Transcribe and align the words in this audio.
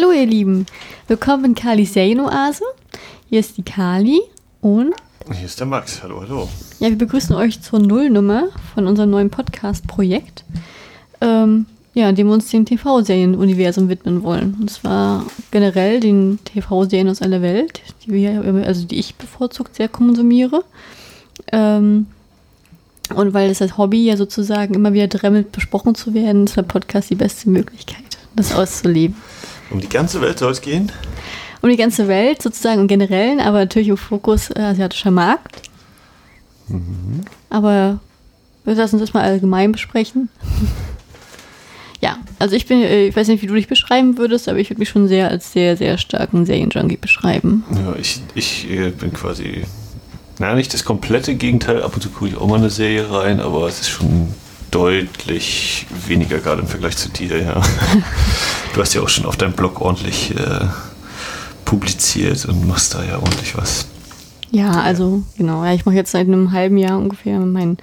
Hallo 0.00 0.12
ihr 0.12 0.26
Lieben, 0.26 0.64
willkommen 1.08 1.44
in 1.44 1.54
Kalis 1.56 1.94
Serienoase. 1.94 2.62
Hier 3.28 3.40
ist 3.40 3.56
die 3.56 3.64
Kali 3.64 4.20
und 4.60 4.94
hier 5.34 5.44
ist 5.44 5.58
der 5.58 5.66
Max. 5.66 6.04
Hallo, 6.04 6.20
hallo. 6.20 6.48
Ja, 6.78 6.88
wir 6.88 6.96
begrüßen 6.96 7.34
euch 7.34 7.60
zur 7.62 7.80
Nullnummer 7.80 8.44
von 8.74 8.86
unserem 8.86 9.10
neuen 9.10 9.28
Podcast-Projekt, 9.28 10.44
ähm, 11.20 11.66
ja, 11.94 12.12
dem 12.12 12.28
wir 12.28 12.34
uns 12.34 12.48
dem 12.48 12.64
TV-Serien-Universum 12.64 13.88
widmen 13.88 14.22
wollen. 14.22 14.56
Und 14.60 14.70
zwar 14.70 15.26
generell 15.50 15.98
den 15.98 16.38
TV-Serien 16.44 17.08
aus 17.08 17.20
aller 17.20 17.42
Welt, 17.42 17.82
die 18.04 18.12
wir, 18.12 18.64
also 18.64 18.86
die 18.86 19.00
ich 19.00 19.16
bevorzugt 19.16 19.74
sehr 19.74 19.88
konsumiere. 19.88 20.62
Ähm, 21.50 22.06
und 23.16 23.34
weil 23.34 23.50
es 23.50 23.60
als 23.60 23.76
Hobby 23.76 24.04
ja 24.04 24.16
sozusagen 24.16 24.74
immer 24.74 24.92
wieder 24.92 25.08
dremmelt 25.08 25.50
besprochen 25.50 25.96
zu 25.96 26.14
werden, 26.14 26.44
ist 26.44 26.56
der 26.56 26.62
Podcast 26.62 27.10
die 27.10 27.16
beste 27.16 27.50
Möglichkeit, 27.50 28.04
das 28.36 28.54
auszuleben. 28.54 29.16
Um 29.70 29.80
die 29.80 29.88
ganze 29.88 30.20
Welt 30.20 30.38
soll 30.38 30.52
es 30.52 30.60
gehen? 30.60 30.90
Um 31.60 31.68
die 31.68 31.76
ganze 31.76 32.08
Welt 32.08 32.40
sozusagen 32.40 32.82
im 32.82 32.88
Generellen, 32.88 33.40
aber 33.40 33.58
natürlich 33.58 33.88
im 33.88 33.96
Fokus 33.96 34.50
äh, 34.50 34.60
asiatischer 34.60 35.10
Markt. 35.10 35.62
Mhm. 36.68 37.24
Aber 37.50 37.98
wir 38.64 38.74
lassen 38.74 38.96
uns 38.96 39.02
das 39.02 39.14
mal 39.14 39.24
allgemein 39.24 39.72
besprechen. 39.72 40.28
ja, 42.00 42.18
also 42.38 42.54
ich 42.54 42.66
bin, 42.66 42.80
äh, 42.82 43.08
ich 43.08 43.16
weiß 43.16 43.28
nicht, 43.28 43.42
wie 43.42 43.46
du 43.46 43.54
dich 43.54 43.68
beschreiben 43.68 44.18
würdest, 44.18 44.48
aber 44.48 44.58
ich 44.58 44.70
würde 44.70 44.80
mich 44.80 44.88
schon 44.88 45.08
sehr 45.08 45.28
als 45.28 45.52
sehr, 45.52 45.76
sehr 45.76 45.98
starken 45.98 46.46
Serienjunkie 46.46 46.96
beschreiben. 46.96 47.64
Ja, 47.74 47.94
ich, 47.98 48.22
ich 48.34 48.70
äh, 48.70 48.90
bin 48.90 49.12
quasi, 49.12 49.64
naja, 50.38 50.54
nicht 50.54 50.72
das 50.72 50.84
komplette 50.84 51.34
Gegenteil. 51.34 51.82
Ab 51.82 51.94
und 51.94 52.02
zu 52.02 52.10
gucke 52.10 52.28
ich 52.28 52.36
auch 52.36 52.46
mal 52.46 52.58
eine 52.58 52.70
Serie 52.70 53.10
rein, 53.10 53.40
aber 53.40 53.66
es 53.66 53.80
ist 53.80 53.88
schon 53.88 54.28
deutlich 54.70 55.86
weniger 56.06 56.38
gerade 56.38 56.62
im 56.62 56.68
Vergleich 56.68 56.96
zu 56.96 57.08
dir, 57.08 57.42
ja. 57.42 57.62
du 58.74 58.80
hast 58.80 58.94
ja 58.94 59.02
auch 59.02 59.08
schon 59.08 59.26
auf 59.26 59.36
deinem 59.36 59.52
Blog 59.52 59.80
ordentlich 59.80 60.34
äh, 60.36 60.66
publiziert 61.64 62.44
und 62.46 62.66
machst 62.66 62.94
da 62.94 63.04
ja 63.04 63.16
ordentlich 63.16 63.56
was. 63.56 63.86
Ja, 64.50 64.70
also 64.70 65.22
genau. 65.36 65.64
Ja, 65.64 65.74
ich 65.74 65.84
mache 65.84 65.96
jetzt 65.96 66.12
seit 66.12 66.26
einem 66.26 66.52
halben 66.52 66.78
Jahr 66.78 66.98
ungefähr 66.98 67.38
meinen 67.40 67.78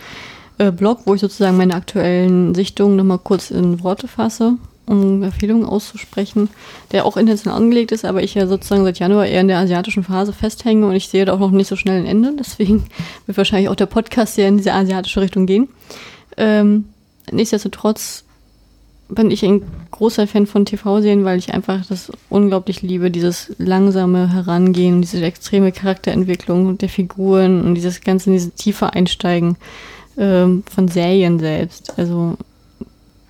äh, 0.58 0.72
Blog, 0.72 1.02
wo 1.06 1.13
ich 1.13 1.22
sozusagen 1.22 1.58
meine 1.58 1.75
aktuellen 1.75 2.56
Sichtungen 2.56 2.95
nochmal 2.95 3.19
kurz 3.19 3.52
in 3.52 3.83
Worte 3.83 4.08
fasse, 4.08 4.53
um 4.86 5.22
Empfehlungen 5.23 5.66
auszusprechen, 5.66 6.50
der 6.91 7.06
auch 7.06 7.17
intentional 7.17 7.58
angelegt 7.58 7.91
ist, 7.91 8.06
aber 8.06 8.23
ich 8.23 8.33
ja 8.36 8.47
sozusagen 8.47 8.83
seit 8.83 9.00
Januar 9.00 9.25
eher 9.25 9.41
in 9.41 9.47
der 9.47 9.59
asiatischen 9.59 10.03
Phase 10.03 10.33
festhänge 10.33 10.88
und 10.88 10.95
ich 10.95 11.09
sehe 11.09 11.25
da 11.25 11.33
auch 11.33 11.39
noch 11.39 11.52
nicht 11.52 11.67
so 11.67 11.75
schnell 11.75 12.00
ein 12.00 12.08
Ende. 12.08 12.33
Deswegen 12.38 12.86
wird 13.25 13.38
wahrscheinlich 13.38 13.69
auch 13.69 13.75
der 13.75 13.88
Podcast 13.88 14.38
ja 14.38 14.47
in 14.47 14.58
diese 14.58 14.73
asiatische 14.73 15.22
Richtung 15.22 15.45
gehen. 15.45 15.67
Ähm, 16.38 16.86
nichtsdestotrotz 17.31 18.25
bin 19.08 19.30
ich 19.30 19.44
ein 19.44 19.61
großer 19.91 20.28
Fan 20.28 20.47
von 20.47 20.66
TV-Serien, 20.66 21.25
weil 21.25 21.38
ich 21.38 21.53
einfach 21.53 21.86
das 21.86 22.11
unglaublich 22.30 22.81
liebe, 22.81 23.11
dieses 23.11 23.53
langsame 23.58 24.33
Herangehen, 24.33 25.02
diese 25.02 25.23
extreme 25.23 25.72
Charakterentwicklung 25.72 26.78
der 26.78 26.89
Figuren 26.89 27.63
und 27.63 27.75
dieses 27.75 28.02
ganze, 28.02 28.31
diese 28.31 28.52
tiefe 28.52 28.94
Einsteigen 28.94 29.58
ähm, 30.17 30.63
von 30.73 30.88
Serien 30.88 31.39
selbst. 31.39 31.97
Also 31.97 32.38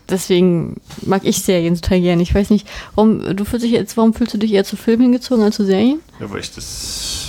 deswegen 0.08 0.80
mag 1.02 1.26
ich 1.26 1.42
Serien 1.42 1.76
total 1.76 2.02
gerne. 2.02 2.24
Ich 2.24 2.34
weiß 2.34 2.52
nicht, 2.52 2.68
warum 2.96 3.36
du 3.36 3.44
fühlst 3.44 3.66
dich 3.66 3.72
jetzt, 3.72 3.98
warum 3.98 4.14
fühlst 4.14 4.34
du 4.34 4.38
dich 4.38 4.54
eher 4.54 4.64
zu 4.64 4.78
Filmen 4.78 5.04
hingezogen 5.04 5.44
als 5.44 5.56
zu 5.56 5.66
Serien? 5.66 6.00
Ja, 6.20 6.32
weil 6.32 6.40
ich 6.40 6.54
das. 6.54 7.28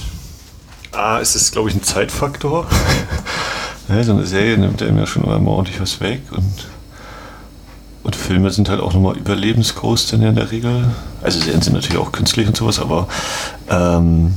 Ah, 0.92 1.18
es 1.20 1.34
ist, 1.34 1.52
glaube 1.52 1.68
ich, 1.68 1.74
ein 1.74 1.82
Zeitfaktor. 1.82 2.68
ja, 3.88 4.02
so 4.02 4.12
eine 4.12 4.26
Serie 4.26 4.58
nimmt 4.58 4.82
einem 4.82 4.98
ja 4.98 5.06
schon 5.06 5.24
immer 5.24 5.50
ordentlich 5.50 5.80
was 5.80 6.00
weg 6.00 6.22
und 6.30 6.66
und 8.06 8.14
Filme 8.14 8.52
sind 8.52 8.68
halt 8.68 8.80
auch 8.80 8.94
nochmal 8.94 9.16
überlebensgroß 9.16 10.06
denn 10.06 10.22
ja 10.22 10.28
in 10.28 10.36
der 10.36 10.52
Regel. 10.52 10.84
Also 11.22 11.40
Serien 11.40 11.60
sind 11.60 11.72
natürlich 11.72 11.98
auch 11.98 12.12
künstlich 12.12 12.46
und 12.46 12.56
sowas, 12.56 12.78
aber 12.78 13.08
ähm, 13.68 14.34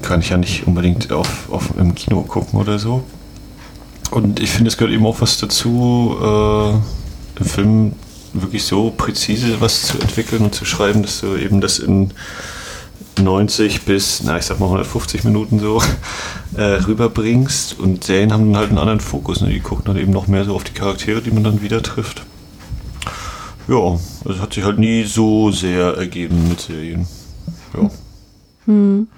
kann 0.00 0.20
ich 0.20 0.30
ja 0.30 0.38
nicht 0.38 0.66
unbedingt 0.66 1.12
auf, 1.12 1.50
auf, 1.50 1.76
im 1.76 1.94
Kino 1.94 2.22
gucken 2.22 2.58
oder 2.58 2.78
so. 2.78 3.04
Und 4.10 4.40
ich 4.40 4.48
finde, 4.48 4.68
es 4.68 4.78
gehört 4.78 4.94
eben 4.94 5.04
auch 5.04 5.20
was 5.20 5.36
dazu, 5.36 6.16
äh, 6.22 6.70
im 7.40 7.44
Film 7.44 7.92
wirklich 8.32 8.64
so 8.64 8.90
präzise 8.96 9.60
was 9.60 9.82
zu 9.82 9.98
entwickeln 9.98 10.44
und 10.44 10.54
zu 10.54 10.64
schreiben, 10.64 11.02
dass 11.02 11.20
du 11.20 11.36
eben 11.36 11.60
das 11.60 11.78
in 11.78 12.12
90 13.20 13.82
bis, 13.82 14.22
na, 14.22 14.38
ich 14.38 14.44
sag 14.44 14.60
mal 14.60 14.66
150 14.66 15.24
Minuten 15.24 15.58
so 15.58 15.82
äh, 16.56 16.62
rüberbringst. 16.62 17.78
Und 17.78 18.04
Serien 18.04 18.32
haben 18.32 18.52
dann 18.52 18.56
halt 18.56 18.68
einen 18.70 18.78
anderen 18.78 19.00
Fokus. 19.00 19.40
Ne? 19.40 19.50
Die 19.50 19.60
gucken 19.60 19.84
dann 19.86 19.96
eben 19.96 20.12
noch 20.12 20.26
mehr 20.26 20.44
so 20.44 20.54
auf 20.54 20.64
die 20.64 20.72
Charaktere, 20.72 21.22
die 21.22 21.30
man 21.30 21.44
dann 21.44 21.62
wieder 21.62 21.82
trifft. 21.82 22.24
Ja, 23.68 23.98
es 24.30 24.40
hat 24.40 24.54
sich 24.54 24.64
halt 24.64 24.78
nie 24.78 25.04
so 25.04 25.50
sehr 25.50 25.96
ergeben 25.96 26.48
mit 26.48 26.60
Serien. 26.60 27.06
Ja. 27.74 27.90
Hm. 28.66 29.08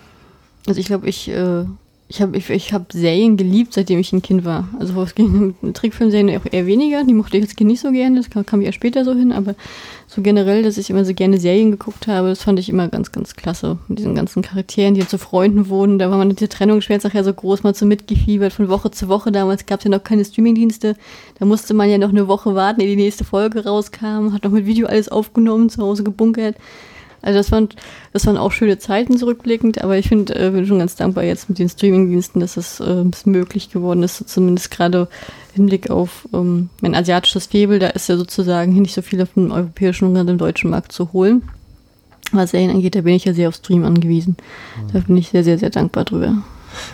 Also 0.66 0.80
ich 0.80 0.86
glaube, 0.86 1.08
ich 1.08 1.28
äh, 1.28 1.64
ich 2.10 2.22
habe 2.22 2.38
ich, 2.38 2.48
ich 2.48 2.72
hab 2.72 2.90
Serien 2.90 3.36
geliebt, 3.36 3.74
seitdem 3.74 3.98
ich 3.98 4.14
ein 4.14 4.22
Kind 4.22 4.46
war. 4.46 4.68
Also 4.80 4.96
was 4.96 5.14
ging 5.14 5.54
Trickfilmserien 5.74 6.30
auch 6.38 6.50
eher 6.50 6.66
weniger. 6.66 7.04
Die 7.04 7.12
mochte 7.12 7.36
ich 7.36 7.42
als 7.42 7.54
Kind 7.54 7.68
nicht 7.70 7.80
so 7.80 7.92
gerne. 7.92 8.16
Das 8.16 8.30
kam, 8.30 8.46
kam 8.46 8.62
ja 8.62 8.72
später 8.72 9.04
so 9.04 9.12
hin. 9.12 9.30
Aber 9.30 9.54
so 10.06 10.22
generell, 10.22 10.62
dass 10.62 10.78
ich 10.78 10.88
immer 10.88 11.04
so 11.04 11.12
gerne 11.12 11.38
Serien 11.38 11.70
geguckt 11.70 12.06
habe, 12.06 12.28
das 12.28 12.42
fand 12.42 12.58
ich 12.58 12.70
immer 12.70 12.88
ganz, 12.88 13.12
ganz 13.12 13.36
klasse. 13.36 13.76
Mit 13.88 13.98
diesen 13.98 14.14
ganzen 14.14 14.40
Charakteren, 14.40 14.94
die 14.94 15.06
zu 15.06 15.18
Freunden 15.18 15.68
wurden. 15.68 15.98
Da 15.98 16.10
war 16.10 16.16
man 16.16 16.30
diese 16.30 16.48
Trennungsschmerz 16.48 17.04
nachher 17.04 17.24
so 17.24 17.34
groß, 17.34 17.62
mal 17.62 17.74
so 17.74 17.84
mitgefiebert 17.84 18.54
von 18.54 18.70
Woche 18.70 18.90
zu 18.90 19.08
Woche. 19.08 19.30
Damals 19.30 19.66
gab 19.66 19.80
es 19.80 19.84
ja 19.84 19.90
noch 19.90 20.02
keine 20.02 20.24
Streamingdienste. 20.24 20.96
Da 21.38 21.44
musste 21.44 21.74
man 21.74 21.90
ja 21.90 21.98
noch 21.98 22.08
eine 22.08 22.26
Woche 22.26 22.54
warten, 22.54 22.80
ehe 22.80 22.88
die 22.88 23.02
nächste 23.02 23.24
Folge 23.24 23.64
rauskam. 23.64 24.32
Hat 24.32 24.44
noch 24.44 24.50
mit 24.50 24.64
Video 24.64 24.86
alles 24.86 25.10
aufgenommen, 25.10 25.68
zu 25.68 25.82
Hause 25.82 26.04
gebunkert. 26.04 26.56
Also 27.20 27.38
das 27.38 27.50
waren, 27.50 27.68
das 28.12 28.26
waren 28.26 28.36
auch 28.36 28.52
schöne 28.52 28.78
Zeiten 28.78 29.16
zurückblickend, 29.16 29.82
aber 29.82 29.98
ich 29.98 30.08
finde, 30.08 30.34
äh, 30.34 30.50
bin 30.50 30.66
schon 30.66 30.78
ganz 30.78 30.94
dankbar 30.94 31.24
jetzt 31.24 31.48
mit 31.48 31.58
den 31.58 31.68
Streamingdiensten, 31.68 32.40
dass 32.40 32.56
es 32.56 32.80
äh, 32.80 33.04
möglich 33.24 33.70
geworden 33.70 34.02
ist, 34.02 34.18
so 34.18 34.24
zumindest 34.24 34.70
gerade 34.70 35.08
im 35.54 35.62
Hinblick 35.62 35.90
auf 35.90 36.28
ähm, 36.32 36.70
mein 36.80 36.94
asiatisches 36.94 37.46
Febel, 37.46 37.78
da 37.80 37.88
ist 37.88 38.08
ja 38.08 38.16
sozusagen 38.16 38.72
nicht 38.80 38.94
so 38.94 39.02
viel 39.02 39.20
auf 39.20 39.32
dem 39.34 39.50
europäischen 39.50 40.06
und 40.06 40.14
gerade 40.14 40.30
im 40.30 40.38
deutschen 40.38 40.70
Markt 40.70 40.92
zu 40.92 41.12
holen. 41.12 41.42
Was 42.32 42.50
Serien 42.50 42.70
angeht, 42.70 42.94
da 42.94 43.00
bin 43.00 43.14
ich 43.14 43.24
ja 43.24 43.32
sehr 43.32 43.48
auf 43.48 43.54
Stream 43.54 43.84
angewiesen. 43.84 44.36
Da 44.92 44.98
bin 45.00 45.16
ich 45.16 45.30
sehr, 45.30 45.44
sehr, 45.44 45.58
sehr 45.58 45.70
dankbar 45.70 46.04
drüber. 46.04 46.42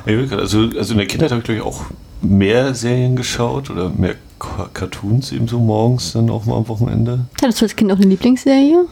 Also, 0.07 0.69
also 0.79 0.93
in 0.93 0.99
der 0.99 1.09
Kindheit 1.09 1.33
habe 1.33 1.41
ich, 1.41 1.45
glaube 1.45 1.59
ich, 1.59 1.65
auch 1.65 1.87
mehr 2.23 2.73
Serien 2.75 3.17
geschaut 3.17 3.69
oder 3.69 3.91
mehr 3.91 4.15
Cartoons 4.39 5.33
eben 5.33 5.49
so 5.49 5.59
morgens 5.59 6.13
dann 6.13 6.31
auch 6.31 6.45
mal 6.45 6.57
am 6.57 6.69
Wochenende. 6.69 7.27
Hattest 7.43 7.61
du 7.61 7.65
als 7.65 7.77
Kind 7.77 7.91
auch 7.93 7.97
eine 7.97 8.07
Lieblingsserie? 8.07 8.87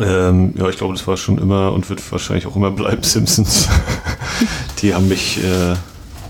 Ähm, 0.00 0.54
ja, 0.56 0.68
ich 0.68 0.76
glaube, 0.76 0.94
das 0.94 1.06
war 1.06 1.16
schon 1.16 1.38
immer 1.38 1.72
und 1.72 1.88
wird 1.88 2.00
wahrscheinlich 2.10 2.46
auch 2.46 2.56
immer 2.56 2.70
bleiben 2.70 3.02
Simpsons. 3.04 3.68
die 4.82 4.94
haben 4.94 5.08
mich, 5.08 5.38
äh, 5.42 5.74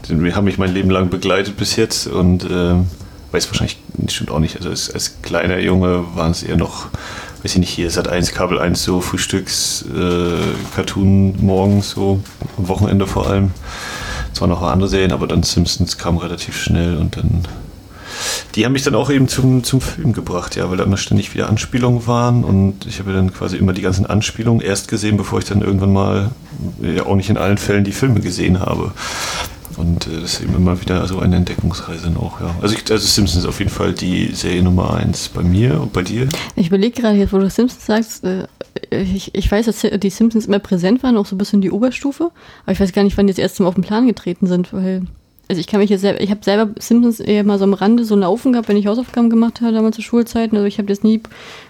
die 0.09 0.35
haben 0.35 0.45
mich 0.45 0.59
mein 0.59 0.73
Leben 0.73 0.91
lang 0.91 1.09
begleitet 1.09 1.57
bis 1.57 1.77
jetzt 1.77 2.07
und 2.07 2.45
äh, 2.45 2.75
weiß 3.33 3.49
wahrscheinlich 3.49 3.79
stimmt 4.09 4.31
auch 4.31 4.39
nicht. 4.39 4.57
Also 4.57 4.71
als, 4.71 4.91
als 4.91 5.23
kleiner 5.23 5.59
Junge 5.59 6.05
waren 6.15 6.31
es 6.31 6.43
eher 6.43 6.57
noch, 6.57 6.87
weiß 7.43 7.53
ich 7.53 7.59
nicht, 7.59 7.71
hier 7.71 7.91
Sat 7.91 8.09
1, 8.09 8.33
Kabel 8.33 8.59
1, 8.59 8.83
so 8.83 9.01
Frühstücks, 9.01 9.85
äh, 9.95 10.75
Cartoon 10.75 11.35
morgens, 11.45 11.91
so 11.91 12.21
am 12.59 12.69
Wochenende 12.69 13.07
vor 13.07 13.29
allem. 13.29 13.53
Zwar 14.33 14.49
noch 14.49 14.63
andere 14.63 14.89
Serien, 14.89 15.13
aber 15.13 15.27
dann 15.27 15.43
Simpsons 15.43 15.97
kam 15.97 16.17
relativ 16.17 16.61
schnell 16.61 16.99
und 16.99 17.17
dann 17.17 17.47
die 18.55 18.65
haben 18.65 18.73
mich 18.73 18.83
dann 18.83 18.95
auch 18.95 19.11
eben 19.11 19.29
zum, 19.29 19.65
zum 19.65 19.81
Film 19.81 20.13
gebracht, 20.13 20.57
ja, 20.57 20.71
weil 20.71 20.77
da 20.77 20.85
immer 20.85 20.97
ständig 20.97 21.35
wieder 21.35 21.49
Anspielungen 21.49 22.07
waren 22.07 22.45
und 22.45 22.87
ich 22.87 23.01
habe 23.01 23.13
dann 23.13 23.33
quasi 23.33 23.57
immer 23.57 23.73
die 23.73 23.83
ganzen 23.83 24.07
Anspielungen 24.07 24.61
erst 24.61 24.89
gesehen, 24.89 25.17
bevor 25.17 25.41
ich 25.41 25.45
dann 25.45 25.61
irgendwann 25.61 25.93
mal, 25.93 26.31
ja 26.81 27.07
auch 27.07 27.17
nicht 27.17 27.31
in 27.31 27.37
allen 27.37 27.59
Fällen 27.59 27.85
die 27.85 27.93
Filme 27.93 28.21
gesehen 28.21 28.61
habe. 28.61 28.93
Und 29.77 30.07
äh, 30.07 30.21
das 30.21 30.35
ist 30.35 30.43
eben 30.43 30.55
immer 30.55 30.81
wieder 30.81 31.07
so 31.09 31.19
eine 31.19 31.35
Entdeckungsreise 31.35 32.13
auch, 32.17 32.41
ja. 32.41 32.55
Also, 32.63 32.77
ich, 32.77 32.89
also 32.91 33.05
Simpsons 33.05 33.45
ist 33.45 33.49
auf 33.49 33.59
jeden 33.59 33.73
Fall 33.73 33.93
die 33.93 34.33
Serie 34.33 34.63
Nummer 34.63 34.95
eins 34.95 35.29
bei 35.29 35.43
mir 35.43 35.81
und 35.81 35.93
bei 35.93 36.03
dir. 36.03 36.29
Ich 36.55 36.69
überlege 36.69 37.01
gerade 37.01 37.19
jetzt, 37.19 37.33
wo 37.33 37.39
du 37.39 37.51
Simpsons 37.51 37.85
sagst, 37.85 38.25
äh, 38.25 38.47
ich, 38.91 39.35
ich 39.35 39.51
weiß, 39.51 39.67
dass 39.67 39.81
die 39.81 40.11
Simpsons 40.11 40.47
immer 40.47 40.61
präsent 40.61 41.03
waren, 41.03 41.17
auch 41.17 41.27
so 41.27 41.35
ein 41.35 41.39
bisschen 41.39 41.61
die 41.61 41.73
Oberstufe, 41.73 42.31
aber 42.65 42.73
ich 42.73 42.79
weiß 42.79 42.93
gar 42.93 43.03
nicht, 43.03 43.17
wann 43.17 43.27
die 43.27 43.33
das 43.33 43.39
erste 43.39 43.63
Mal 43.63 43.69
auf 43.69 43.75
den 43.75 43.83
Plan 43.83 44.07
getreten 44.07 44.47
sind, 44.47 44.73
weil 44.73 45.03
also 45.49 45.61
ich 45.61 45.67
kann 45.67 45.81
mich 45.81 45.91
jetzt 45.91 46.01
selber, 46.01 46.21
ich 46.21 46.31
habe 46.31 46.43
selber 46.43 46.75
Simpsons 46.81 47.21
eher 47.21 47.45
mal 47.45 47.59
so 47.59 47.65
am 47.65 47.75
Rande 47.75 48.05
so 48.05 48.17
laufen 48.17 48.53
gehabt, 48.53 48.69
wenn 48.69 48.77
ich 48.77 48.87
Hausaufgaben 48.87 49.29
gemacht 49.29 49.61
habe, 49.61 49.73
damals 49.73 49.97
zu 49.97 50.03
Schulzeiten. 50.03 50.57
Also 50.57 50.67
ich 50.67 50.79
habe 50.79 50.89
das 50.89 51.03
nie 51.03 51.21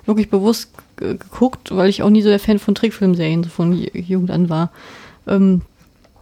wirklich 0.06 0.30
bewusst 0.30 0.70
geguckt, 0.96 1.74
weil 1.74 1.88
ich 1.88 2.02
auch 2.02 2.10
nie 2.10 2.22
so 2.22 2.28
der 2.28 2.38
Fan 2.38 2.58
von 2.58 2.74
Trickfilmserien 2.74 3.42
so 3.42 3.50
von 3.50 3.72
Jugend 3.92 4.30
an 4.30 4.48
war. 4.48 4.70
Ähm, 5.26 5.62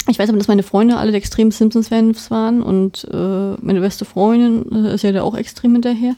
ich 0.09 0.19
weiß 0.19 0.29
aber, 0.31 0.39
dass 0.39 0.49
meine 0.49 0.63
Freunde 0.63 0.97
alle 0.97 1.13
extrem 1.13 1.51
Simpsons-Fans 1.51 2.31
waren 2.31 2.63
und 2.63 3.07
äh, 3.13 3.55
meine 3.61 3.81
beste 3.81 4.05
Freundin 4.05 4.87
äh, 4.87 4.95
ist 4.95 5.05
ja 5.05 5.13
da 5.13 5.23
auch 5.23 5.37
extrem 5.37 5.73
hinterher. 5.73 6.17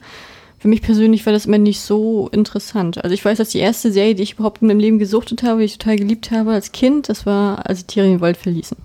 Für 0.59 0.69
mich 0.69 0.81
persönlich 0.81 1.27
war 1.27 1.33
das 1.35 1.45
immer 1.45 1.59
nicht 1.59 1.81
so 1.81 2.31
interessant. 2.33 3.05
Also 3.05 3.13
ich 3.13 3.23
weiß, 3.23 3.37
dass 3.37 3.51
die 3.51 3.59
erste 3.59 3.93
Serie, 3.93 4.15
die 4.15 4.23
ich 4.23 4.35
überhaupt 4.35 4.63
in 4.63 4.69
meinem 4.69 4.81
Leben 4.81 4.99
gesuchtet 4.99 5.43
habe, 5.43 5.59
die 5.59 5.67
ich 5.67 5.77
total 5.77 5.97
geliebt 5.97 6.31
habe 6.31 6.53
als 6.53 6.73
Kind, 6.73 7.11
das 7.11 7.27
war, 7.27 7.67
als 7.69 7.81
die 7.81 7.93
Tiere 7.93 8.07
den 8.07 8.23
Wald 8.23 8.39
verließen. 8.39 8.79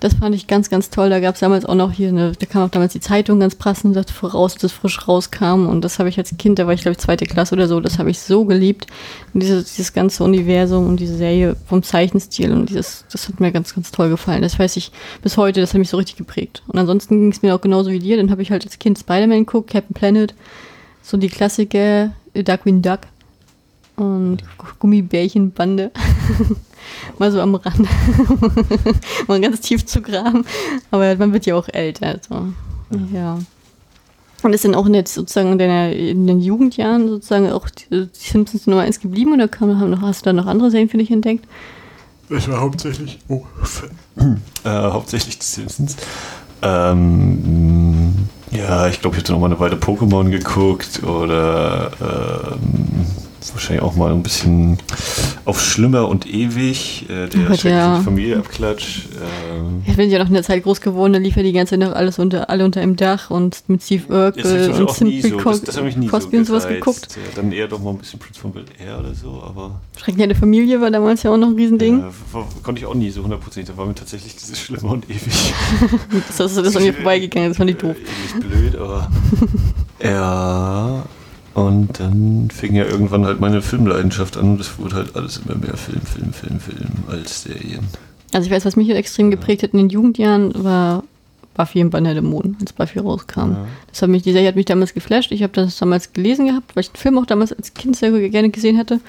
Das 0.00 0.14
fand 0.14 0.34
ich 0.34 0.46
ganz, 0.46 0.70
ganz 0.70 0.90
toll. 0.90 1.10
Da 1.10 1.20
gab 1.20 1.34
es 1.34 1.40
damals 1.40 1.64
auch 1.64 1.74
noch 1.74 1.92
hier, 1.92 2.08
eine, 2.08 2.32
da 2.32 2.46
kam 2.46 2.62
auch 2.62 2.70
damals 2.70 2.92
die 2.92 3.00
Zeitung 3.00 3.40
ganz 3.40 3.54
passend 3.54 3.96
das 3.96 4.10
voraus, 4.10 4.54
dass 4.54 4.64
es 4.64 4.72
frisch 4.72 5.06
rauskam. 5.06 5.66
Und 5.66 5.82
das 5.82 5.98
habe 5.98 6.08
ich 6.08 6.18
als 6.18 6.36
Kind, 6.36 6.58
da 6.58 6.66
war 6.66 6.74
ich 6.74 6.82
glaube 6.82 6.92
ich 6.92 6.98
zweite 6.98 7.26
Klasse 7.26 7.54
oder 7.54 7.68
so, 7.68 7.80
das 7.80 7.98
habe 7.98 8.10
ich 8.10 8.20
so 8.20 8.44
geliebt. 8.44 8.86
Und 9.32 9.42
dieses, 9.42 9.74
dieses 9.74 9.92
ganze 9.92 10.24
Universum 10.24 10.86
und 10.86 11.00
diese 11.00 11.16
Serie 11.16 11.56
vom 11.66 11.82
Zeichenstil 11.82 12.52
und 12.52 12.68
dieses, 12.68 13.04
das 13.10 13.28
hat 13.28 13.40
mir 13.40 13.52
ganz, 13.52 13.74
ganz 13.74 13.90
toll 13.90 14.08
gefallen. 14.08 14.42
Das 14.42 14.58
weiß 14.58 14.76
ich 14.76 14.92
bis 15.22 15.36
heute, 15.36 15.60
das 15.60 15.72
hat 15.72 15.78
mich 15.78 15.90
so 15.90 15.96
richtig 15.96 16.16
geprägt. 16.16 16.62
Und 16.66 16.78
ansonsten 16.78 17.20
ging 17.20 17.32
es 17.32 17.42
mir 17.42 17.54
auch 17.54 17.60
genauso 17.60 17.90
wie 17.90 17.98
dir. 17.98 18.16
Dann 18.16 18.30
habe 18.30 18.42
ich 18.42 18.50
halt 18.50 18.64
als 18.64 18.78
Kind 18.78 18.98
Spider-Man 18.98 19.46
geguckt, 19.46 19.70
Captain 19.70 19.94
Planet, 19.94 20.34
so 21.02 21.16
die 21.16 21.28
Klassiker, 21.28 22.12
Darkwing 22.34 22.82
Duck 22.82 23.00
und 23.96 24.38
Gummibärchenbande. 24.78 25.90
mal 27.18 27.30
so 27.30 27.40
am 27.40 27.54
Rand, 27.54 27.88
mal 29.28 29.40
ganz 29.40 29.60
tief 29.60 29.86
zu 29.86 30.02
graben. 30.02 30.44
Aber 30.90 31.14
man 31.16 31.32
wird 31.32 31.46
ja 31.46 31.54
auch 31.54 31.68
älter. 31.68 32.20
So. 32.28 32.48
Ja. 33.12 33.38
Und 34.42 34.52
ist 34.52 34.64
dann 34.64 34.74
auch 34.74 34.88
jetzt 34.88 35.14
sozusagen 35.14 35.52
in, 35.52 35.58
deiner, 35.58 35.92
in 35.92 36.26
den 36.26 36.40
Jugendjahren 36.40 37.08
sozusagen 37.08 37.50
auch 37.52 37.68
die, 37.70 38.08
Simpsons 38.12 38.66
Nummer 38.66 38.82
1 38.82 39.00
geblieben 39.00 39.32
oder 39.34 39.48
kam, 39.48 39.68
noch, 39.90 40.02
hast 40.02 40.22
du 40.22 40.30
da 40.30 40.32
noch 40.32 40.46
andere 40.46 40.70
Serien 40.70 40.88
für 40.88 40.98
dich 40.98 41.10
entdeckt? 41.10 41.46
Das 42.28 42.48
war 42.48 42.60
hauptsächlich, 42.60 43.18
oh, 43.28 43.44
äh, 44.64 44.68
hauptsächlich 44.68 45.38
die 45.38 45.44
Simpsons. 45.44 45.96
Ähm, 46.62 48.14
ja, 48.50 48.88
ich 48.88 49.00
glaube, 49.00 49.16
ich 49.16 49.22
habe 49.22 49.32
noch 49.32 49.40
mal 49.40 49.46
eine 49.46 49.60
Weile 49.60 49.76
Pokémon 49.76 50.30
geguckt 50.30 51.02
oder 51.02 51.90
ähm, 52.00 53.06
wahrscheinlich 53.52 53.82
auch 53.82 53.96
mal 53.96 54.12
ein 54.12 54.22
bisschen 54.22 54.78
auf 55.44 55.60
Schlimmer 55.60 56.08
und 56.08 56.26
ewig. 56.26 57.06
Äh, 57.08 57.28
der 57.28 57.44
Gott, 57.48 57.64
ja. 57.64 58.00
Familienabklatsch. 58.00 59.06
Ähm. 59.16 59.82
Ich 59.86 59.96
bin 59.96 60.10
ja 60.10 60.18
noch 60.18 60.28
in 60.28 60.34
der 60.34 60.42
Zeit 60.42 60.62
groß 60.62 60.80
geworden, 60.80 61.12
da 61.12 61.18
lief 61.18 61.36
ja 61.36 61.42
die 61.42 61.52
ganze 61.52 61.70
Zeit 61.70 61.80
noch 61.80 61.94
alles 61.94 62.18
unter, 62.18 62.50
alle 62.50 62.64
unter 62.64 62.80
einem 62.80 62.96
Dach 62.96 63.30
und 63.30 63.64
mit 63.68 63.82
Steve 63.82 64.04
Urkel 64.08 64.72
und 64.72 64.90
Simple 64.90 65.30
so. 65.30 65.36
das, 65.38 65.62
das 65.62 65.76
Cosby 65.76 66.36
so 66.36 66.38
und 66.38 66.44
sowas 66.46 66.68
geguckt. 66.68 67.08
Ja, 67.16 67.22
dann 67.34 67.52
eher 67.52 67.68
doch 67.68 67.80
mal 67.80 67.90
ein 67.90 67.98
bisschen 67.98 68.18
Prince 68.18 68.40
von 68.40 68.52
Bel 68.52 68.64
Air 68.78 69.00
oder 69.00 69.14
so, 69.14 69.42
aber. 69.44 69.80
Schreckliche 69.96 70.34
Familie 70.34 70.80
war 70.80 70.90
damals 70.90 71.22
ja 71.22 71.30
auch 71.30 71.36
noch 71.36 71.48
ein 71.48 71.54
Riesending. 71.54 72.00
Ja, 72.00 72.10
war, 72.32 72.48
konnte 72.62 72.80
ich 72.80 72.86
auch 72.86 72.94
nie 72.94 73.10
so 73.10 73.22
hundertprozentig. 73.22 73.74
Da 73.74 73.78
war 73.78 73.86
mir 73.86 73.94
tatsächlich 73.94 74.36
dieses 74.36 74.58
Schlimmer 74.58 74.92
und 74.92 75.08
ewig. 75.10 75.54
das, 76.28 76.36
das 76.36 76.56
ist 76.56 76.76
an 76.76 76.82
mir 76.82 76.94
vorbeigegangen, 76.94 77.50
das 77.50 77.56
fand 77.56 77.70
ich 77.70 77.76
doof. 77.76 77.96
Ewig 77.96 78.48
blöd, 78.48 78.76
aber. 78.76 79.10
ja. 80.02 81.04
Und 81.54 82.00
dann 82.00 82.48
fing 82.50 82.74
ja 82.74 82.84
irgendwann 82.84 83.26
halt 83.26 83.40
meine 83.40 83.60
Filmleidenschaft 83.60 84.36
an 84.36 84.52
und 84.52 84.60
es 84.60 84.78
wurde 84.78 84.96
halt 84.96 85.16
alles 85.16 85.38
immer 85.44 85.56
mehr 85.56 85.76
Film, 85.76 86.00
Film, 86.00 86.32
Film, 86.32 86.60
Film 86.60 86.90
als 87.08 87.42
Serien. 87.42 87.86
Also 88.32 88.46
ich 88.46 88.52
weiß, 88.52 88.64
was 88.64 88.76
mich 88.76 88.88
extrem 88.90 89.30
geprägt 89.30 89.62
hat 89.62 89.72
in 89.72 89.78
den 89.78 89.90
Jugendjahren, 89.90 90.52
war 90.64 91.04
Buffy 91.54 91.80
im 91.80 91.90
Banner 91.90 92.14
der 92.14 92.22
Mond, 92.22 92.56
als 92.60 92.72
Buffy 92.72 92.98
rauskam. 92.98 93.52
Ja. 93.52 93.66
Das 93.88 94.00
hat 94.00 94.08
mich, 94.08 94.22
die 94.22 94.32
Serie 94.32 94.48
hat 94.48 94.56
mich 94.56 94.64
damals 94.64 94.94
geflasht. 94.94 95.32
Ich 95.32 95.42
habe 95.42 95.52
das 95.52 95.76
damals 95.76 96.12
gelesen 96.12 96.46
gehabt, 96.46 96.74
weil 96.74 96.82
ich 96.82 96.90
den 96.90 96.96
Film 96.96 97.18
auch 97.18 97.26
damals 97.26 97.52
als 97.52 97.74
Kind 97.74 97.96
sehr 97.96 98.10
gerne 98.30 98.48
gesehen 98.48 98.76
hätte. 98.76 99.00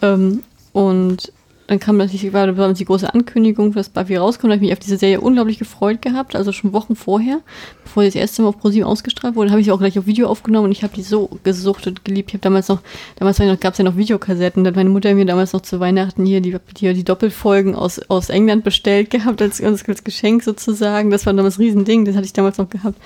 Ähm, 0.00 0.42
und 0.72 1.30
dann 1.72 1.80
kam 1.80 1.96
natürlich 1.96 2.34
war 2.34 2.46
damals 2.46 2.76
die 2.76 2.84
große 2.84 3.14
Ankündigung, 3.14 3.72
dass 3.72 3.88
Buffy 3.88 4.16
rauskommt. 4.16 4.50
Da 4.50 4.56
habe 4.56 4.64
ich 4.64 4.68
mich 4.68 4.72
auf 4.74 4.84
diese 4.84 4.98
Serie 4.98 5.22
unglaublich 5.22 5.58
gefreut 5.58 6.02
gehabt. 6.02 6.36
Also 6.36 6.52
schon 6.52 6.74
Wochen 6.74 6.94
vorher, 6.94 7.40
bevor 7.82 8.02
sie 8.02 8.10
das 8.10 8.16
erste 8.16 8.42
Mal 8.42 8.48
auf 8.48 8.58
ProSieben 8.58 8.86
ausgestrahlt 8.86 9.36
wurde, 9.36 9.52
habe 9.52 9.60
ich 9.60 9.64
sie 9.64 9.72
auch 9.72 9.78
gleich 9.78 9.98
auf 9.98 10.04
Video 10.04 10.28
aufgenommen 10.28 10.66
und 10.66 10.72
ich 10.72 10.82
habe 10.82 10.92
die 10.94 11.02
so 11.02 11.30
gesuchtet, 11.44 12.04
geliebt. 12.04 12.28
Ich 12.28 12.34
habe 12.34 12.42
damals 12.42 12.68
noch, 12.68 12.80
damals 13.16 13.38
gab 13.60 13.72
es 13.72 13.78
ja 13.78 13.84
noch 13.84 13.96
Videokassetten. 13.96 14.64
Da 14.64 14.68
hat 14.68 14.76
meine 14.76 14.90
Mutter 14.90 15.14
mir 15.14 15.24
damals 15.24 15.54
noch 15.54 15.62
zu 15.62 15.80
Weihnachten 15.80 16.26
hier 16.26 16.42
die, 16.42 16.54
die, 16.76 16.92
die 16.92 17.04
Doppelfolgen 17.04 17.74
aus, 17.74 17.98
aus 18.10 18.28
England 18.28 18.64
bestellt 18.64 19.08
gehabt, 19.08 19.40
als, 19.40 19.58
als, 19.62 19.88
als 19.88 20.04
Geschenk 20.04 20.42
sozusagen. 20.42 21.10
Das 21.10 21.24
war 21.24 21.32
damals 21.32 21.56
ein 21.56 21.62
Riesending, 21.62 22.04
das 22.04 22.16
hatte 22.16 22.26
ich 22.26 22.34
damals 22.34 22.58
noch 22.58 22.68
gehabt. 22.68 22.98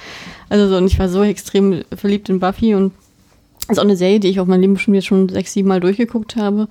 Also 0.48 0.66
so, 0.66 0.76
und 0.76 0.88
ich 0.88 0.98
war 0.98 1.08
so 1.08 1.22
extrem 1.22 1.84
verliebt 1.94 2.28
in 2.30 2.40
Buffy 2.40 2.74
und 2.74 2.92
das 3.68 3.76
ist 3.76 3.78
auch 3.78 3.84
eine 3.84 3.96
Serie, 3.96 4.18
die 4.18 4.28
ich 4.28 4.40
auf 4.40 4.48
meinem 4.48 4.62
Leben 4.62 4.76
schon 4.76 4.94
jetzt 4.94 5.06
schon 5.06 5.28
sechs, 5.28 5.52
sieben 5.52 5.68
Mal 5.68 5.78
durchgeguckt 5.78 6.34
habe 6.34 6.66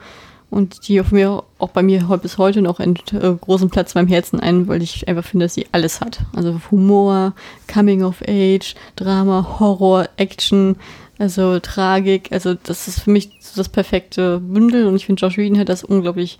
und 0.50 0.88
die 0.88 1.01
auf 1.01 1.12
mir, 1.12 1.44
auch 1.59 1.69
bei 1.69 1.83
mir 1.83 2.01
bis 2.21 2.38
heute 2.38 2.62
noch 2.62 2.80
einen 2.80 2.95
äh, 3.12 3.33
großen 3.33 3.69
Platz 3.69 3.94
beim 3.94 4.07
Herzen 4.07 4.39
ein, 4.39 4.68
weil 4.68 4.81
ich 4.81 5.07
einfach 5.07 5.25
finde, 5.25 5.45
dass 5.45 5.53
sie 5.53 5.68
alles 5.71 6.01
hat. 6.01 6.19
Also 6.36 6.62
Humor, 6.71 7.33
Coming 7.71 8.03
of 8.03 8.21
Age, 8.27 8.75
Drama, 8.95 9.57
Horror, 9.59 10.07
Action, 10.18 10.75
also 11.18 11.59
Tragik. 11.59 12.31
Also 12.31 12.53
das 12.53 12.88
ist 12.88 13.01
für 13.01 13.12
mich 13.12 13.30
das 13.56 13.69
perfekte 13.69 14.39
Bündel 14.39 14.88
und 14.88 14.95
ich 14.95 15.06
finde, 15.06 15.21
Josh 15.21 15.38
Whedon 15.38 15.59
hat 15.59 15.69
das 15.69 15.83
unglaublich 15.83 16.39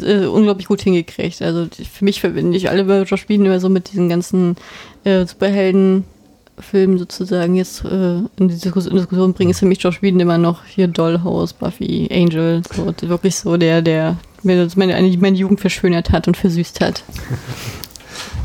äh, 0.00 0.26
unglaublich 0.26 0.68
gut 0.68 0.82
hingekriegt. 0.82 1.42
Also 1.42 1.66
für 1.66 2.04
mich 2.04 2.20
verbinde 2.20 2.56
ich 2.56 2.70
alle 2.70 3.02
Josh 3.02 3.28
Whedon 3.28 3.46
immer 3.46 3.60
so 3.60 3.68
mit 3.68 3.92
diesen 3.92 4.08
ganzen 4.08 4.56
äh, 5.04 5.26
Superhelden 5.26 6.04
Film 6.60 6.98
sozusagen 6.98 7.54
jetzt 7.54 7.84
äh, 7.84 8.18
in 8.36 8.48
die 8.48 8.58
Diskussion 8.58 9.32
bringen, 9.32 9.50
ist 9.50 9.60
für 9.60 9.66
mich 9.66 9.82
Josh 9.82 10.02
Whedon 10.02 10.20
immer 10.20 10.38
noch 10.38 10.64
hier 10.64 10.88
Dollhouse, 10.88 11.52
Buffy, 11.52 12.08
Angel, 12.12 12.62
so 12.74 12.92
wirklich 13.08 13.36
so 13.36 13.56
der, 13.56 13.82
der 13.82 14.16
meine, 14.42 14.68
meine 14.76 15.36
Jugend 15.36 15.60
verschönert 15.60 16.10
hat 16.10 16.28
und 16.28 16.36
versüßt 16.36 16.80
hat. 16.80 17.02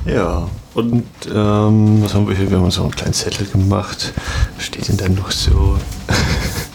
Ja, 0.05 0.49
und 0.73 1.05
ähm, 1.33 2.03
was 2.03 2.13
haben 2.13 2.27
wir 2.27 2.35
hier? 2.35 2.49
Wir 2.49 2.57
haben 2.57 2.65
auch 2.65 2.77
einen 2.77 2.91
kleinen 2.91 3.13
Zettel 3.13 3.47
gemacht. 3.47 4.13
Steht 4.57 4.89
denn 4.89 4.97
dann 4.97 5.15
noch 5.15 5.31
so? 5.31 5.77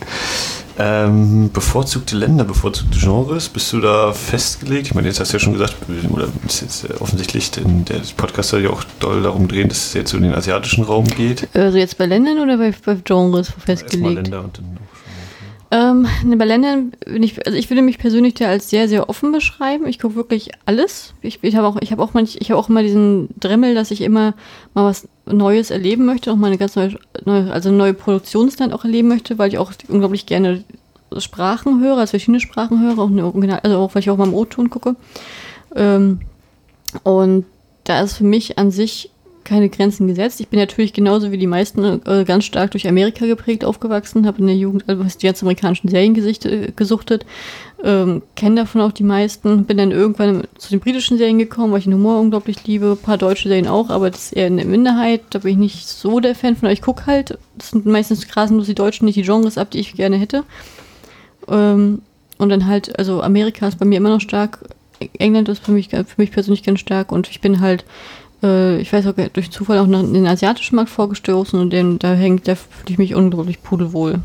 Ähm, 0.81 1.51
bevorzugte 1.53 2.17
Länder, 2.17 2.45
bevorzugte 2.45 2.99
Genres, 2.99 3.49
bist 3.49 3.73
du 3.73 3.81
da 3.81 4.13
festgelegt? 4.13 4.87
Ich 4.87 4.95
meine, 4.95 5.09
jetzt 5.09 5.19
hast 5.19 5.33
du 5.33 5.37
ja 5.37 5.41
schon 5.41 5.55
gesagt, 5.55 5.77
oder 6.11 6.29
ist 6.47 6.61
jetzt 6.61 6.85
äh, 6.85 6.95
offensichtlich, 7.01 7.51
denn 7.51 7.85
der 7.85 8.01
Podcast 8.17 8.51
soll 8.51 8.63
ja 8.63 8.71
auch 8.71 8.85
doll 9.01 9.23
darum 9.23 9.49
drehen, 9.49 9.69
dass 9.69 9.87
es 9.87 9.95
jetzt 9.95 10.11
so 10.11 10.17
in 10.17 10.23
den 10.23 10.35
asiatischen 10.35 10.85
Raum 10.85 11.07
geht. 11.09 11.49
Also 11.53 11.79
jetzt 11.79 11.99
bei 11.99 12.07
Ländern 12.07 12.39
oder 12.39 12.59
bei, 12.59 12.73
bei 12.85 12.95
Genres 13.03 13.53
festgelegt? 13.59 14.15
Länder 14.15 14.45
und 14.45 14.59
dann 14.59 14.79
ähm, 15.71 16.07
ne, 16.25 16.37
bei 16.37 16.47
Ländern 16.47 16.93
bin 17.05 17.23
ich, 17.23 17.45
also 17.47 17.59
ich 17.59 17.69
würde 17.69 17.83
mich 17.83 17.99
persönlich 17.99 18.35
da 18.35 18.47
als 18.47 18.71
sehr, 18.71 18.89
sehr 18.89 19.09
offen 19.09 19.33
beschreiben. 19.33 19.87
Ich 19.87 19.99
gucke 19.99 20.15
wirklich 20.15 20.51
alles. 20.65 21.13
Ich, 21.21 21.41
ich 21.43 21.57
habe 21.57 21.67
auch, 21.67 21.77
ich 21.81 21.93
habe 21.93 22.03
auch 22.03 22.15
manch, 22.15 22.39
ich 22.41 22.51
habe 22.51 22.59
auch 22.59 22.71
immer 22.71 22.83
diesen 22.83 23.29
Dremmel, 23.39 23.75
dass 23.75 23.91
ich 23.91 24.01
immer 24.01 24.35
mal 24.73 24.85
was 24.87 25.09
Neues 25.33 25.71
erleben 25.71 26.07
möchte, 26.07 26.33
auch 26.33 26.37
mal 26.37 26.49
eine 26.49 26.59
ganz 26.59 26.77
neue, 26.77 27.53
also 27.53 27.71
neue 27.71 27.95
Produktionsland 27.95 28.73
auch 28.73 28.85
erleben 28.85 29.09
möchte, 29.09 29.39
weil 29.39 29.49
ich 29.49 29.59
auch 29.59 29.73
unglaublich 29.89 30.27
gerne 30.27 30.65
Sprachen 31.17 31.81
höre, 31.81 31.97
also 31.97 32.11
verschiedene 32.11 32.41
Sprachen 32.41 32.81
höre, 32.83 32.99
auch 32.99 33.11
eine 33.11 33.25
Original, 33.25 33.61
also 33.63 33.79
auch 33.79 33.95
weil 33.95 34.01
ich 34.01 34.11
auch 34.11 34.17
mal 34.17 34.29
im 34.29 34.35
O-Ton 34.35 34.71
gucke. 34.71 34.97
Ähm, 35.75 36.21
und 37.03 37.47
da 37.85 38.01
ist 38.01 38.15
für 38.15 38.25
mich 38.25 38.59
an 38.59 38.71
sich 38.71 39.11
keine 39.49 39.69
Grenzen 39.71 40.07
gesetzt. 40.07 40.41
Ich 40.41 40.49
bin 40.49 40.59
natürlich 40.59 40.93
genauso 40.93 41.33
wie 41.33 41.39
die 41.39 41.47
meisten 41.47 42.03
äh, 42.07 42.25
ganz 42.25 42.45
stark 42.45 42.71
durch 42.73 42.87
Amerika 42.87 43.27
geprägt 43.27 43.65
aufgewachsen, 43.65 44.27
habe 44.27 44.39
in 44.39 44.47
der 44.47 44.57
Jugend 44.57 44.85
also 44.87 45.03
die 45.03 45.27
ganzen 45.27 45.47
amerikanischen 45.47 45.89
Serien 45.89 46.15
äh, 46.17 46.73
gesuchtet, 46.77 47.25
ähm, 47.83 48.23
kenne 48.37 48.57
davon 48.57 48.83
auch 48.83 48.93
die 48.93 49.05
meisten, 49.05 49.65
bin 49.65 49.79
dann 49.79 49.91
irgendwann 49.91 50.45
zu 50.59 50.71
den 50.71 50.81
britischen 50.81 51.17
Serien 51.17 51.39
gekommen, 51.39 51.73
weil 51.73 51.79
ich 51.79 51.85
den 51.85 51.95
Humor 51.95 52.21
unglaublich 52.21 52.67
liebe, 52.67 52.97
ein 52.99 53.03
paar 53.03 53.17
deutsche 53.17 53.49
Serien 53.49 53.69
auch, 53.69 53.89
aber 53.89 54.11
das 54.11 54.27
ist 54.27 54.33
eher 54.33 54.47
eine 54.47 54.65
Minderheit, 54.65 55.23
da 55.31 55.39
bin 55.39 55.53
ich 55.53 55.59
nicht 55.59 55.89
so 55.89 56.21
der 56.21 56.35
Fan 56.35 56.55
von, 56.55 56.67
aber 56.67 56.73
ich 56.73 56.83
gucke 56.83 57.07
halt, 57.07 57.39
das 57.57 57.71
sind 57.71 57.87
meistens 57.87 58.29
grasen 58.29 58.57
nur 58.57 58.67
die 58.67 58.75
Deutschen, 58.75 59.07
nicht 59.07 59.17
die 59.17 59.23
Genres 59.23 59.59
ab, 59.59 59.71
die 59.71 59.81
ich 59.81 59.95
gerne 59.95 60.17
hätte. 60.17 60.45
Ähm, 61.49 62.03
und 62.37 62.51
dann 62.51 62.67
halt, 62.67 62.99
also 62.99 63.23
Amerika 63.23 63.67
ist 63.67 63.79
bei 63.79 63.87
mir 63.87 63.97
immer 63.97 64.11
noch 64.11 64.21
stark, 64.21 64.59
England 65.19 65.49
ist 65.49 65.65
für 65.65 65.73
mich, 65.73 65.89
für 65.89 66.05
mich 66.17 66.33
persönlich 66.33 66.63
ganz 66.63 66.81
stark 66.81 67.13
und 67.13 67.31
ich 67.31 67.41
bin 67.41 67.61
halt 67.61 67.85
äh, 68.43 68.79
ich 68.79 68.93
weiß 68.93 69.07
auch 69.07 69.15
durch 69.33 69.51
Zufall 69.51 69.79
auch 69.79 69.87
noch 69.87 70.01
in 70.01 70.15
den 70.15 70.27
asiatischen 70.27 70.77
Markt 70.77 70.91
vorgestoßen 70.91 71.59
und 71.59 71.71
den, 71.71 71.99
da 71.99 72.15
hängt, 72.15 72.49
da 72.49 72.55
fühle 72.55 72.91
ich 72.91 72.99
mich 72.99 73.15
unglaublich 73.15 73.63
pudelwohl. 73.63 74.21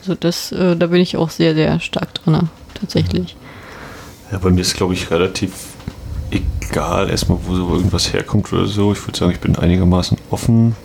Also 0.00 0.14
das, 0.14 0.52
äh, 0.52 0.76
da 0.76 0.86
bin 0.86 1.00
ich 1.00 1.16
auch 1.16 1.30
sehr, 1.30 1.54
sehr 1.54 1.80
stark 1.80 2.14
drin, 2.14 2.48
tatsächlich. 2.74 3.36
Ja, 4.32 4.38
bei 4.38 4.50
mir 4.50 4.60
ist, 4.60 4.74
glaube 4.74 4.94
ich, 4.94 5.10
relativ 5.10 5.52
egal, 6.30 7.10
erstmal, 7.10 7.38
wo 7.46 7.54
so 7.54 7.74
irgendwas 7.74 8.12
herkommt 8.12 8.52
oder 8.52 8.66
so. 8.66 8.92
Ich 8.92 9.06
würde 9.06 9.18
sagen, 9.18 9.32
ich 9.32 9.40
bin 9.40 9.56
einigermaßen 9.56 10.18
offen, 10.30 10.76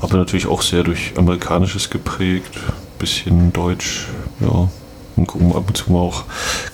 aber 0.00 0.16
natürlich 0.16 0.46
auch 0.46 0.62
sehr 0.62 0.82
durch 0.82 1.12
Amerikanisches 1.16 1.90
geprägt, 1.90 2.58
bisschen 2.98 3.52
Deutsch, 3.52 4.08
ja, 4.40 4.68
und 5.16 5.26
gucken 5.26 5.54
ab 5.54 5.64
und 5.68 5.76
zu 5.76 5.90
mal 5.92 6.00
auch, 6.00 6.24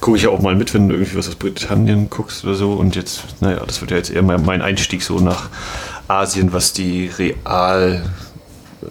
gucke 0.01 0.17
ich 0.17 0.25
ja 0.25 0.31
auch 0.31 0.41
mal 0.41 0.55
mit, 0.55 0.75
wenn 0.75 0.89
du 0.89 0.95
irgendwie 0.95 1.17
was 1.17 1.29
aus 1.29 1.35
Britannien 1.37 2.11
guckst 2.11 2.45
oder 2.45 2.55
so. 2.55 2.73
Und 2.73 2.97
jetzt, 2.97 3.23
naja, 3.41 3.63
das 3.67 3.81
wird 3.81 3.91
ja 3.91 3.97
jetzt 3.97 4.11
eher 4.11 4.23
mein 4.23 4.63
Einstieg 4.63 5.03
so 5.03 5.19
nach 5.19 5.49
Asien, 6.09 6.53
was 6.53 6.73
die 6.73 7.11
Real 7.19 8.03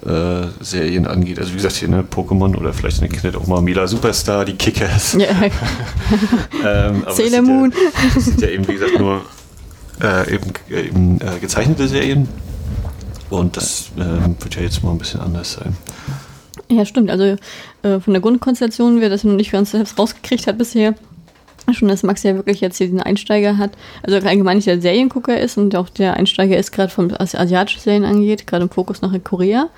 äh, 0.05 0.63
Serien 0.63 1.05
angeht. 1.05 1.39
Also 1.39 1.51
wie 1.51 1.57
gesagt, 1.57 1.75
hier 1.75 1.89
ne, 1.89 2.03
Pokémon 2.03 2.55
oder 2.55 2.73
vielleicht 2.73 2.99
eine 2.99 3.09
Kindheit 3.09 3.35
auch 3.35 3.47
mal 3.47 3.61
Mila 3.61 3.87
Superstar, 3.87 4.45
die 4.45 4.53
Kickers. 4.53 5.13
Ja. 5.13 5.27
ähm, 6.65 7.05
Sailor 7.09 7.41
Moon. 7.41 7.71
Ja, 7.71 8.09
das 8.15 8.25
sind 8.25 8.41
ja 8.41 8.47
eben, 8.49 8.67
wie 8.67 8.73
gesagt, 8.73 8.97
nur 8.97 9.21
äh, 10.01 10.33
eben, 10.33 10.53
eben 10.69 11.21
äh, 11.21 11.39
gezeichnete 11.39 11.87
Serien. 11.87 12.27
Und 13.29 13.55
das 13.55 13.91
ähm, 13.97 14.35
wird 14.39 14.55
ja 14.55 14.61
jetzt 14.61 14.83
mal 14.83 14.91
ein 14.91 14.97
bisschen 14.97 15.21
anders 15.21 15.53
sein. 15.53 15.75
Ja, 16.71 16.85
stimmt. 16.85 17.11
Also 17.11 17.35
äh, 17.83 17.99
von 17.99 18.13
der 18.13 18.21
Grundkonstellation, 18.21 19.01
wer 19.01 19.09
das 19.09 19.25
noch 19.25 19.33
nicht 19.33 19.49
für 19.49 19.57
uns 19.57 19.71
selbst 19.71 19.99
rausgekriegt 19.99 20.47
hat 20.47 20.57
bisher, 20.57 20.95
schon, 21.73 21.89
dass 21.89 22.03
Max 22.03 22.23
ja 22.23 22.35
wirklich 22.35 22.61
jetzt 22.61 22.77
hier 22.77 22.87
diesen 22.87 23.01
Einsteiger 23.01 23.57
hat, 23.57 23.71
also 24.03 24.17
allgemein 24.25 24.57
nicht 24.57 24.67
der 24.67 24.81
Seriengucker 24.81 25.39
ist 25.39 25.57
und 25.57 25.75
auch 25.75 25.89
der 25.89 26.15
Einsteiger 26.15 26.57
ist 26.57 26.71
gerade 26.71 26.91
vom 26.91 27.11
was 27.11 27.35
asiatischen 27.35 27.81
Serien 27.81 28.05
angeht, 28.05 28.47
gerade 28.47 28.63
im 28.63 28.69
Fokus 28.69 29.01
nach 29.01 29.13
Korea. 29.23 29.69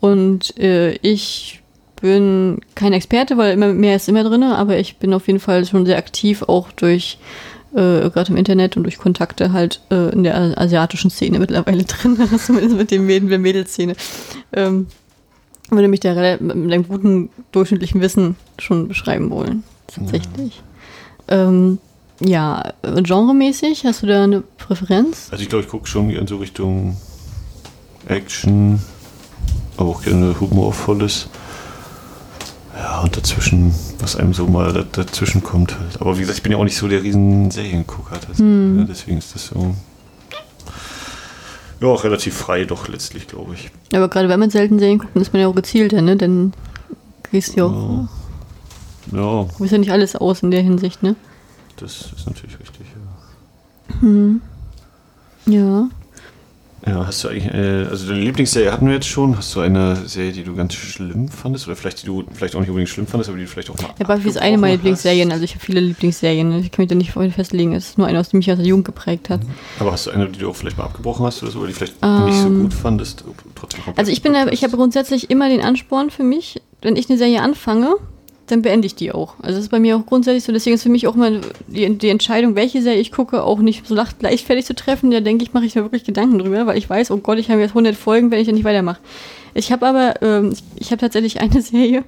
Und 0.00 0.56
äh, 0.58 0.92
ich 0.96 1.62
bin 2.00 2.60
kein 2.74 2.92
Experte, 2.92 3.36
weil 3.36 3.54
immer 3.54 3.72
mehr 3.72 3.96
ist 3.96 4.08
immer 4.08 4.22
drin, 4.22 4.44
aber 4.44 4.78
ich 4.78 4.98
bin 4.98 5.12
auf 5.12 5.26
jeden 5.26 5.40
Fall 5.40 5.64
schon 5.64 5.86
sehr 5.86 5.98
aktiv, 5.98 6.42
auch 6.42 6.70
durch 6.72 7.18
äh, 7.72 8.08
gerade 8.10 8.30
im 8.30 8.36
Internet 8.36 8.76
und 8.76 8.84
durch 8.84 8.98
Kontakte 8.98 9.52
halt 9.52 9.80
äh, 9.90 10.12
in 10.12 10.22
der 10.22 10.58
asiatischen 10.58 11.10
Szene 11.10 11.38
mittlerweile 11.38 11.84
drin, 11.84 12.16
zumindest 12.38 12.76
mit 12.76 12.90
dem 12.90 13.06
Mädel 13.06 13.28
der 13.28 13.38
Mädelszene. 13.38 13.94
Ähm, 14.52 14.86
würde 15.70 15.88
mich 15.88 16.00
da 16.00 16.14
mit 16.40 16.72
einem 16.72 16.88
guten 16.88 17.30
durchschnittlichen 17.52 18.00
Wissen 18.00 18.36
schon 18.58 18.88
beschreiben 18.88 19.30
wollen, 19.30 19.64
tatsächlich. 19.86 20.62
Ja. 21.28 21.48
Ähm, 21.48 21.78
ja, 22.20 22.72
genremäßig, 22.82 23.84
hast 23.84 24.02
du 24.02 24.06
da 24.06 24.24
eine 24.24 24.40
Präferenz? 24.40 25.28
Also 25.30 25.42
ich 25.42 25.48
glaube, 25.48 25.64
ich 25.64 25.70
gucke 25.70 25.86
schon 25.86 26.10
in 26.10 26.26
so 26.26 26.38
Richtung 26.38 26.96
Action, 28.06 28.80
aber 29.76 29.90
auch 29.90 30.02
gerne 30.02 30.34
humorvolles. 30.40 31.28
Ja, 32.76 33.00
und 33.00 33.16
dazwischen, 33.16 33.74
was 33.98 34.16
einem 34.16 34.34
so 34.34 34.46
mal 34.46 34.86
dazwischen 34.92 35.42
kommt 35.42 35.78
halt. 35.78 36.00
Aber 36.00 36.16
wie 36.16 36.20
gesagt, 36.20 36.38
ich 36.38 36.42
bin 36.42 36.52
ja 36.52 36.58
auch 36.58 36.64
nicht 36.64 36.76
so 36.76 36.88
der 36.88 37.02
riesen 37.02 37.50
Seriengucker. 37.50 38.18
Hm. 38.36 38.78
ja, 38.78 38.84
deswegen 38.84 39.18
ist 39.18 39.34
das 39.34 39.48
so. 39.48 39.74
Ja, 41.80 41.94
relativ 41.94 42.36
frei 42.36 42.64
doch 42.64 42.88
letztlich, 42.88 43.28
glaube 43.28 43.54
ich. 43.54 43.70
Aber 43.92 44.08
gerade 44.08 44.28
wenn 44.28 44.40
man 44.40 44.50
selten 44.50 44.78
Serien 44.78 44.98
guckt, 44.98 45.14
ist 45.16 45.32
man 45.32 45.42
ja 45.42 45.48
auch 45.48 45.54
gezielter, 45.54 46.02
ne? 46.02 46.16
Dann 46.16 46.52
gehst 47.30 47.54
du 47.54 47.60
ja 47.60 47.64
auch. 47.66 48.08
Ja. 49.12 49.44
Du 49.44 49.58
bist 49.58 49.72
ja 49.72 49.78
nicht 49.78 49.92
alles 49.92 50.16
aus 50.16 50.42
in 50.42 50.50
der 50.50 50.62
Hinsicht, 50.62 51.02
ne? 51.02 51.14
Das 51.76 52.12
ist 52.16 52.26
natürlich 52.26 52.58
richtig, 52.58 52.86
ja. 52.88 54.00
Hm. 54.00 54.40
Ja. 55.46 55.88
Hast 57.08 57.24
du 57.24 57.28
eigentlich, 57.28 57.46
äh, 57.46 57.86
also 57.88 58.06
deine 58.06 58.20
Lieblingsserie 58.20 58.70
hatten 58.70 58.86
wir 58.86 58.92
jetzt 58.92 59.08
schon. 59.08 59.34
Hast 59.34 59.54
du 59.54 59.60
eine 59.60 59.96
Serie, 60.06 60.30
die 60.30 60.42
du 60.42 60.54
ganz 60.54 60.74
schlimm 60.74 61.30
fandest? 61.30 61.66
Oder 61.66 61.74
vielleicht, 61.74 62.02
die 62.02 62.06
du 62.06 62.22
vielleicht 62.34 62.54
auch 62.54 62.60
nicht 62.60 62.68
unbedingt 62.68 62.90
schlimm 62.90 63.06
fandest, 63.06 63.30
aber 63.30 63.38
die 63.38 63.44
du 63.44 63.50
vielleicht 63.50 63.70
auch 63.70 63.78
mal. 63.78 63.94
Ja, 63.98 64.06
Buffy 64.06 64.28
ist 64.28 64.36
eine 64.36 64.58
meiner 64.58 64.74
Lieblingsserien. 64.74 65.32
Also 65.32 65.42
ich 65.42 65.54
habe 65.54 65.64
viele 65.64 65.80
Lieblingsserien. 65.80 66.52
Ich 66.62 66.70
kann 66.70 66.82
mich 66.82 66.90
da 66.90 66.94
nicht 66.94 67.12
festlegen. 67.34 67.72
Es 67.74 67.88
ist 67.88 67.98
nur 67.98 68.06
eine, 68.06 68.20
aus 68.20 68.28
die 68.28 68.36
mich 68.36 68.52
aus 68.52 68.58
der 68.58 68.66
Jugend 68.66 68.84
geprägt 68.84 69.30
hat. 69.30 69.42
Mhm. 69.42 69.54
Aber 69.78 69.92
hast 69.92 70.06
du 70.06 70.10
eine, 70.10 70.28
die 70.28 70.38
du 70.38 70.50
auch 70.50 70.56
vielleicht 70.56 70.76
mal 70.76 70.84
abgebrochen 70.84 71.24
hast 71.24 71.42
oder 71.42 71.50
so, 71.50 71.60
oder 71.60 71.68
die 71.68 71.72
vielleicht 71.72 71.94
um, 72.02 72.26
nicht 72.26 72.36
so 72.36 72.46
ähm, 72.46 72.60
gut 72.60 72.74
fandest? 72.74 73.24
Trotzdem 73.54 73.84
also 73.96 74.12
ich 74.12 74.20
bin, 74.20 74.34
ich 74.50 74.62
habe 74.62 74.76
grundsätzlich 74.76 75.30
immer 75.30 75.48
den 75.48 75.62
Ansporn 75.62 76.10
für 76.10 76.24
mich, 76.24 76.60
wenn 76.82 76.96
ich 76.96 77.08
eine 77.08 77.16
Serie 77.16 77.40
anfange, 77.40 77.94
dann 78.50 78.62
beende 78.62 78.86
ich 78.86 78.94
die 78.94 79.12
auch. 79.12 79.34
Also 79.40 79.56
das 79.56 79.64
ist 79.64 79.70
bei 79.70 79.78
mir 79.78 79.96
auch 79.96 80.06
grundsätzlich 80.06 80.44
so. 80.44 80.52
Deswegen 80.52 80.74
ist 80.74 80.82
für 80.82 80.88
mich 80.88 81.06
auch 81.06 81.14
immer 81.14 81.40
die, 81.66 81.98
die 81.98 82.08
Entscheidung, 82.08 82.54
welche 82.54 82.82
Serie 82.82 83.00
ich 83.00 83.12
gucke, 83.12 83.42
auch 83.42 83.58
nicht 83.58 83.86
so 83.86 83.94
leichtfertig 83.94 84.64
zu 84.64 84.74
treffen. 84.74 85.10
Da 85.10 85.20
denke 85.20 85.44
ich, 85.44 85.52
mache 85.52 85.64
ich 85.64 85.74
mir 85.74 85.82
wirklich 85.82 86.04
Gedanken 86.04 86.38
drüber, 86.38 86.66
weil 86.66 86.78
ich 86.78 86.88
weiß, 86.88 87.10
oh 87.10 87.18
Gott, 87.18 87.38
ich 87.38 87.50
habe 87.50 87.60
jetzt 87.60 87.70
100 87.70 87.94
Folgen, 87.94 88.30
wenn 88.30 88.40
ich 88.40 88.46
dann 88.46 88.54
nicht 88.54 88.64
weitermache. 88.64 89.00
Ich 89.54 89.72
habe 89.72 89.86
aber, 89.86 90.22
ähm, 90.22 90.52
ich, 90.76 90.90
habe 90.90 91.00
tatsächlich 91.00 91.40
eine 91.40 91.60
Serie, 91.62 92.04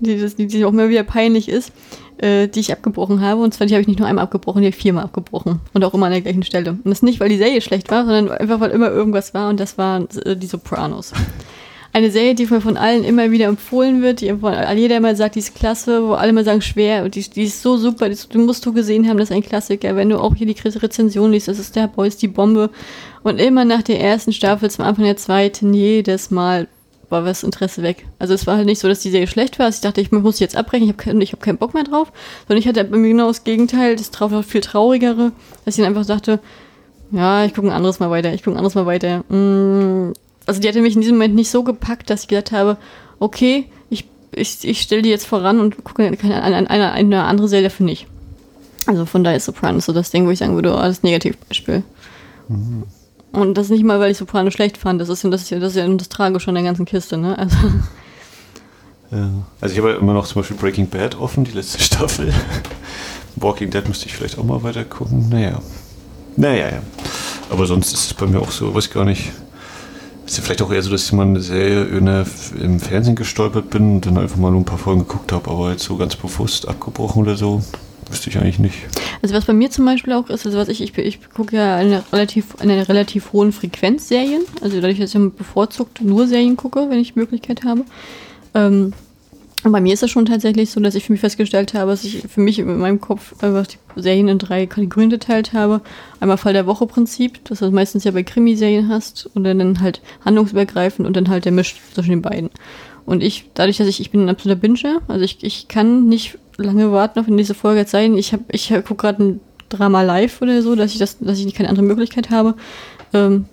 die, 0.00 0.20
das, 0.20 0.36
die 0.36 0.64
auch 0.64 0.72
immer 0.72 0.88
wieder 0.88 1.02
peinlich 1.02 1.48
ist, 1.48 1.72
äh, 2.18 2.48
die 2.48 2.60
ich 2.60 2.72
abgebrochen 2.72 3.20
habe. 3.20 3.42
Und 3.42 3.54
zwar, 3.54 3.66
die 3.66 3.74
habe 3.74 3.82
ich 3.82 3.88
nicht 3.88 3.98
nur 3.98 4.08
einmal 4.08 4.24
abgebrochen, 4.24 4.62
die 4.62 4.66
habe 4.66 4.76
ich 4.76 4.82
viermal 4.82 5.04
abgebrochen. 5.04 5.60
Und 5.74 5.84
auch 5.84 5.94
immer 5.94 6.06
an 6.06 6.12
der 6.12 6.22
gleichen 6.22 6.42
Stelle. 6.42 6.72
Und 6.72 6.86
das 6.86 7.02
nicht, 7.02 7.20
weil 7.20 7.28
die 7.28 7.38
Serie 7.38 7.60
schlecht 7.60 7.90
war, 7.90 8.04
sondern 8.04 8.30
einfach, 8.30 8.60
weil 8.60 8.70
immer 8.70 8.90
irgendwas 8.90 9.34
war. 9.34 9.48
Und 9.48 9.60
das 9.60 9.78
waren 9.78 10.08
äh, 10.24 10.36
die 10.36 10.46
Sopranos 10.46 11.12
eine 11.92 12.10
Serie, 12.10 12.34
die 12.34 12.46
von 12.46 12.76
allen 12.76 13.02
immer 13.02 13.30
wieder 13.30 13.46
empfohlen 13.46 14.02
wird, 14.02 14.20
die 14.20 14.32
von 14.34 14.54
jeder 14.76 14.98
immer 14.98 15.16
sagt, 15.16 15.34
die 15.34 15.40
ist 15.40 15.54
klasse, 15.54 16.06
wo 16.06 16.12
alle 16.12 16.30
immer 16.30 16.44
sagen, 16.44 16.60
schwer, 16.60 17.04
und 17.04 17.14
die, 17.14 17.28
die 17.28 17.44
ist 17.44 17.62
so 17.62 17.76
super, 17.76 18.08
die, 18.08 18.16
die 18.32 18.38
musst 18.38 18.64
du 18.66 18.72
gesehen 18.72 19.08
haben, 19.08 19.18
das 19.18 19.30
ist 19.30 19.36
ein 19.36 19.42
Klassiker. 19.42 19.96
Wenn 19.96 20.10
du 20.10 20.18
auch 20.18 20.34
hier 20.34 20.46
die 20.46 20.56
Rezension 20.60 21.32
liest, 21.32 21.48
das 21.48 21.58
ist 21.58 21.76
der 21.76 21.88
Boys 21.88 22.16
die 22.16 22.28
Bombe. 22.28 22.70
Und 23.22 23.40
immer 23.40 23.64
nach 23.64 23.82
der 23.82 24.00
ersten 24.00 24.32
Staffel 24.32 24.70
zum 24.70 24.84
Anfang 24.84 25.04
der 25.04 25.16
zweiten, 25.16 25.74
jedes 25.74 26.30
Mal 26.30 26.68
war 27.10 27.22
das 27.22 27.42
Interesse 27.42 27.82
weg. 27.82 28.06
Also 28.18 28.34
es 28.34 28.46
war 28.46 28.56
halt 28.56 28.66
nicht 28.66 28.80
so, 28.80 28.88
dass 28.88 29.00
die 29.00 29.10
Serie 29.10 29.26
schlecht 29.26 29.58
war. 29.58 29.66
Also 29.66 29.76
ich 29.76 29.82
dachte, 29.82 30.00
ich 30.00 30.12
muss 30.12 30.40
jetzt 30.40 30.56
abbrechen, 30.56 30.88
ich 30.88 31.06
habe 31.06 31.24
hab 31.24 31.40
keinen 31.40 31.58
Bock 31.58 31.74
mehr 31.74 31.84
drauf. 31.84 32.12
Sondern 32.46 32.58
ich 32.58 32.68
hatte 32.68 32.84
bei 32.84 32.96
mir 32.98 33.08
genau 33.08 33.28
das 33.28 33.44
Gegenteil, 33.44 33.96
das 33.96 34.10
drauf 34.10 34.30
noch 34.30 34.44
viel 34.44 34.60
traurigere, 34.60 35.32
dass 35.64 35.78
ich 35.78 35.84
dann 35.84 35.94
einfach 35.94 36.06
dachte, 36.06 36.40
ja, 37.10 37.44
ich 37.44 37.54
gucke 37.54 37.68
ein 37.68 37.72
anderes 37.72 38.00
Mal 38.00 38.10
weiter, 38.10 38.34
ich 38.34 38.42
gucke 38.42 38.54
ein 38.54 38.58
anderes 38.58 38.74
Mal 38.74 38.86
weiter. 38.86 39.20
Mm, 39.32 40.12
also 40.48 40.60
die 40.60 40.68
hatte 40.68 40.80
mich 40.80 40.94
in 40.94 41.02
diesem 41.02 41.16
Moment 41.16 41.34
nicht 41.34 41.50
so 41.50 41.62
gepackt, 41.62 42.08
dass 42.10 42.22
ich 42.22 42.28
gesagt 42.28 42.52
habe, 42.52 42.78
okay, 43.18 43.66
ich, 43.90 44.08
ich, 44.32 44.66
ich 44.66 44.80
stelle 44.80 45.02
die 45.02 45.10
jetzt 45.10 45.26
voran 45.26 45.60
und 45.60 45.84
gucke 45.84 46.02
eine, 46.04 46.70
eine, 46.70 46.92
eine 46.92 47.24
andere 47.24 47.48
Serie 47.48 47.68
dafür 47.68 47.86
nicht. 47.86 48.06
Also 48.86 49.04
von 49.04 49.22
daher 49.22 49.36
ist 49.36 49.44
Sopranos 49.44 49.84
so 49.84 49.92
das 49.92 50.10
Ding, 50.10 50.26
wo 50.26 50.30
ich 50.30 50.38
sagen 50.38 50.54
würde, 50.54 50.72
oh, 50.72 50.80
das 50.80 51.02
Negativbeispiel. 51.02 51.82
Mhm. 52.48 52.84
Und 53.32 53.58
das 53.58 53.68
nicht 53.68 53.84
mal, 53.84 54.00
weil 54.00 54.10
ich 54.10 54.16
Sopranos 54.16 54.54
schlecht 54.54 54.78
fand. 54.78 54.98
Das 55.00 55.10
ist, 55.10 55.22
das 55.24 55.42
ist, 55.42 55.52
das 55.52 55.70
ist 55.70 55.76
ja 55.76 55.86
das 55.86 56.08
Tragische 56.08 56.48
an 56.48 56.54
der 56.54 56.64
ganzen 56.64 56.86
Kiste, 56.86 57.16
ne? 57.16 57.38
Also. 57.38 57.56
Ja. 59.10 59.30
Also 59.62 59.72
ich 59.72 59.80
habe 59.80 59.92
immer 59.92 60.12
noch 60.12 60.26
zum 60.26 60.42
Beispiel 60.42 60.58
Breaking 60.58 60.86
Bad 60.86 61.18
offen, 61.18 61.42
die 61.42 61.52
letzte 61.52 61.78
Staffel. 61.82 62.30
Walking 63.36 63.70
Dead 63.70 63.88
müsste 63.88 64.04
ich 64.04 64.14
vielleicht 64.14 64.38
auch 64.38 64.44
mal 64.44 64.62
weiter 64.62 64.84
gucken. 64.84 65.30
Naja. 65.30 65.62
Naja, 66.36 66.68
ja. 66.68 66.82
Aber 67.48 67.64
sonst 67.64 67.94
ist 67.94 68.04
es 68.04 68.12
bei 68.12 68.26
mir 68.26 68.38
auch 68.38 68.50
so, 68.50 68.74
weiß 68.74 68.84
ich 68.84 68.92
gar 68.92 69.06
nicht. 69.06 69.32
Ist 70.28 70.36
ja 70.36 70.44
vielleicht 70.44 70.60
auch 70.60 70.70
eher 70.70 70.82
so, 70.82 70.90
dass 70.90 71.06
ich 71.06 71.12
mal 71.14 71.22
eine 71.22 71.40
Serie 71.40 71.84
im 71.84 72.80
Fernsehen 72.80 73.16
gestolpert 73.16 73.70
bin 73.70 73.94
und 73.94 74.04
dann 74.04 74.18
einfach 74.18 74.36
mal 74.36 74.50
nur 74.50 74.60
ein 74.60 74.66
paar 74.66 74.76
Folgen 74.76 75.00
geguckt 75.00 75.32
habe, 75.32 75.50
aber 75.50 75.70
jetzt 75.70 75.84
so 75.84 75.96
ganz 75.96 76.16
bewusst 76.16 76.68
abgebrochen 76.68 77.22
oder 77.22 77.34
so, 77.34 77.62
wüsste 78.10 78.28
ich 78.28 78.36
eigentlich 78.36 78.58
nicht. 78.58 78.76
Also 79.22 79.34
was 79.34 79.46
bei 79.46 79.54
mir 79.54 79.70
zum 79.70 79.86
Beispiel 79.86 80.12
auch 80.12 80.28
ist, 80.28 80.44
also 80.44 80.58
was 80.58 80.68
ich, 80.68 80.82
ich, 80.82 80.98
ich 80.98 81.30
gucke 81.30 81.56
ja 81.56 81.76
eine 81.76 82.04
relativ, 82.12 82.56
eine 82.58 82.86
relativ 82.90 83.32
hohen 83.32 83.52
Frequenz 83.52 84.08
Serien, 84.08 84.42
also 84.60 84.78
dadurch, 84.82 84.98
dass 84.98 85.14
ich 85.14 85.32
bevorzugt 85.32 86.02
nur 86.02 86.26
Serien 86.26 86.58
gucke, 86.58 86.90
wenn 86.90 86.98
ich 86.98 87.14
die 87.14 87.20
Möglichkeit 87.20 87.64
habe. 87.64 87.86
Ähm, 88.52 88.92
und 89.64 89.72
bei 89.72 89.80
mir 89.80 89.92
ist 89.92 90.02
es 90.02 90.10
schon 90.10 90.26
tatsächlich 90.26 90.70
so, 90.70 90.80
dass 90.80 90.94
ich 90.94 91.04
für 91.04 91.12
mich 91.12 91.20
festgestellt 91.20 91.74
habe, 91.74 91.90
dass 91.90 92.04
ich 92.04 92.22
für 92.28 92.40
mich 92.40 92.58
in 92.60 92.78
meinem 92.78 93.00
Kopf 93.00 93.34
einfach 93.42 93.66
die 93.66 93.78
Serien 94.00 94.28
in 94.28 94.38
drei 94.38 94.66
Kategorien 94.66 95.10
geteilt 95.10 95.52
habe. 95.52 95.80
Einmal 96.20 96.36
Fall 96.36 96.52
der 96.52 96.66
Woche 96.66 96.86
Prinzip, 96.86 97.44
das 97.44 97.58
du 97.58 97.70
meistens 97.70 98.04
ja 98.04 98.12
bei 98.12 98.22
Krimiserien 98.22 98.88
hast, 98.88 99.28
und 99.34 99.44
dann 99.44 99.80
halt 99.80 100.00
handlungsübergreifend 100.24 101.06
und 101.06 101.16
dann 101.16 101.28
halt 101.28 101.44
der 101.44 101.52
Misch 101.52 101.74
zwischen 101.92 102.10
den 102.10 102.22
beiden. 102.22 102.50
Und 103.04 103.22
ich, 103.22 103.50
dadurch, 103.54 103.78
dass 103.78 103.88
ich, 103.88 104.00
ich 104.00 104.10
bin 104.10 104.26
ein 104.26 104.28
absoluter 104.28 104.60
Binger, 104.60 105.00
also 105.08 105.24
ich, 105.24 105.42
ich 105.42 105.66
kann 105.66 106.08
nicht 106.08 106.38
lange 106.56 106.92
warten 106.92 107.18
auf 107.18 107.26
die 107.26 107.32
nächste 107.32 107.54
Folge 107.54 107.84
sein. 107.88 108.16
Ich 108.16 108.32
habe, 108.32 108.44
ich 108.52 108.68
gucke 108.68 108.96
gerade 108.96 109.22
ein 109.22 109.40
Drama 109.70 110.02
live 110.02 110.40
oder 110.40 110.62
so, 110.62 110.76
dass 110.76 110.92
ich 110.92 110.98
das, 110.98 111.18
dass 111.18 111.38
ich 111.38 111.54
keine 111.54 111.68
andere 111.68 111.84
Möglichkeit 111.84 112.30
habe. 112.30 112.54
Ähm, 113.12 113.46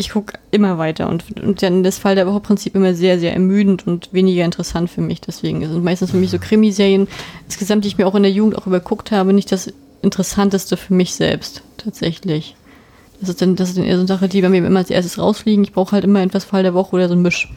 ich 0.00 0.10
gucke 0.10 0.38
immer 0.50 0.78
weiter 0.78 1.08
und, 1.10 1.40
und 1.42 1.62
dann 1.62 1.82
das 1.82 1.98
Fall 1.98 2.14
der 2.14 2.26
Woche 2.26 2.40
Prinzip 2.40 2.74
immer 2.74 2.94
sehr, 2.94 3.20
sehr 3.20 3.34
ermüdend 3.34 3.86
und 3.86 4.12
weniger 4.12 4.46
interessant 4.46 4.88
für 4.88 5.02
mich. 5.02 5.20
Deswegen 5.20 5.60
sind 5.60 5.84
meistens 5.84 6.10
für 6.10 6.16
mich 6.16 6.30
so 6.30 6.38
Krimiserien, 6.38 7.06
insgesamt, 7.44 7.84
die 7.84 7.88
ich 7.88 7.98
mir 7.98 8.06
auch 8.06 8.14
in 8.14 8.22
der 8.22 8.32
Jugend 8.32 8.56
auch 8.56 8.66
überguckt 8.66 9.10
habe, 9.10 9.34
nicht 9.34 9.52
das 9.52 9.72
Interessanteste 10.00 10.78
für 10.78 10.94
mich 10.94 11.14
selbst, 11.14 11.62
tatsächlich. 11.76 12.56
Das 13.20 13.28
ist 13.28 13.42
dann, 13.42 13.56
das 13.56 13.68
ist 13.68 13.78
dann 13.78 13.84
eher 13.84 13.96
so 13.96 14.00
eine 14.00 14.08
Sache, 14.08 14.28
die 14.28 14.40
bei 14.40 14.48
mir 14.48 14.64
immer 14.64 14.78
als 14.78 14.88
erstes 14.88 15.18
rausfliegen. 15.18 15.62
Ich 15.62 15.72
brauche 15.72 15.92
halt 15.92 16.04
immer 16.04 16.22
etwas 16.22 16.44
Fall 16.44 16.62
der 16.62 16.72
Woche 16.72 16.96
oder 16.96 17.08
so 17.08 17.14
ein 17.14 17.20
Misch. 17.20 17.52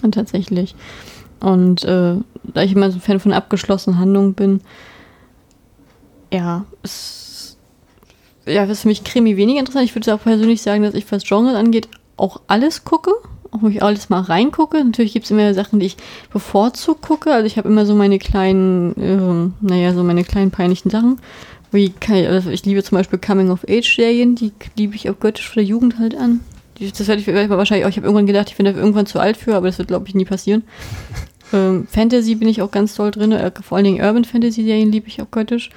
Und 0.00 0.14
tatsächlich. 0.14 0.74
Und 1.40 1.84
äh, 1.84 2.14
da 2.44 2.62
ich 2.62 2.72
immer 2.72 2.90
so 2.90 2.96
ein 2.96 3.02
Fan 3.02 3.20
von 3.20 3.34
abgeschlossenen 3.34 3.98
Handlungen 3.98 4.32
bin, 4.32 4.62
ja, 6.32 6.64
es 6.82 7.25
ja, 8.46 8.64
ist 8.64 8.82
für 8.82 8.88
mich 8.88 9.04
Krimi 9.04 9.36
weniger 9.36 9.60
interessant. 9.60 9.84
Ich 9.84 9.94
würde 9.94 10.14
auch 10.14 10.22
persönlich 10.22 10.62
sagen, 10.62 10.82
dass 10.82 10.94
ich, 10.94 11.10
was 11.10 11.24
Genre 11.24 11.56
angeht, 11.56 11.88
auch 12.16 12.40
alles 12.46 12.84
gucke. 12.84 13.10
Auch 13.52 13.62
wo 13.62 13.68
ich 13.68 13.82
alles 13.82 14.08
mal 14.08 14.20
reingucke. 14.20 14.82
Natürlich 14.84 15.12
gibt 15.12 15.24
es 15.24 15.30
immer 15.30 15.54
Sachen, 15.54 15.78
die 15.78 15.86
ich 15.86 15.96
bevorzugt 16.32 17.02
gucke. 17.02 17.32
Also 17.32 17.46
ich 17.46 17.58
habe 17.58 17.68
immer 17.68 17.86
so 17.86 17.94
meine 17.94 18.18
kleinen, 18.18 18.94
äh, 18.96 19.64
naja, 19.64 19.94
so 19.94 20.02
meine 20.02 20.24
kleinen 20.24 20.50
peinlichen 20.50 20.90
Sachen. 20.90 21.20
Wie, 21.72 21.92
also 22.08 22.50
ich 22.50 22.64
liebe 22.64 22.82
zum 22.82 22.96
Beispiel 22.96 23.18
Coming-of-Age-Serien, 23.18 24.34
die 24.34 24.52
liebe 24.76 24.94
ich 24.94 25.10
auch 25.10 25.18
göttisch 25.18 25.48
von 25.48 25.60
der 25.60 25.64
Jugend 25.64 25.98
halt 25.98 26.16
an. 26.16 26.40
Das 26.78 27.06
werde 27.08 27.20
ich 27.20 27.26
wahrscheinlich 27.26 27.84
auch, 27.84 27.90
ich 27.90 27.96
habe 27.96 28.06
irgendwann 28.06 28.26
gedacht, 28.26 28.50
ich 28.50 28.56
bin 28.56 28.66
da 28.66 28.72
irgendwann 28.72 29.06
zu 29.06 29.18
alt 29.18 29.36
für, 29.36 29.54
aber 29.54 29.66
das 29.66 29.78
wird, 29.78 29.88
glaube 29.88 30.06
ich, 30.08 30.14
nie 30.14 30.24
passieren. 30.24 30.62
ähm, 31.52 31.86
Fantasy 31.90 32.34
bin 32.34 32.48
ich 32.48 32.62
auch 32.62 32.70
ganz 32.70 32.94
toll 32.94 33.10
drin, 33.10 33.32
äh, 33.32 33.50
vor 33.62 33.76
allen 33.76 33.84
Dingen 33.84 34.04
Urban 34.04 34.24
Fantasy-Serien 34.24 34.92
liebe 34.92 35.08
ich 35.08 35.22
auch 35.22 35.30
göttisch. 35.30 35.70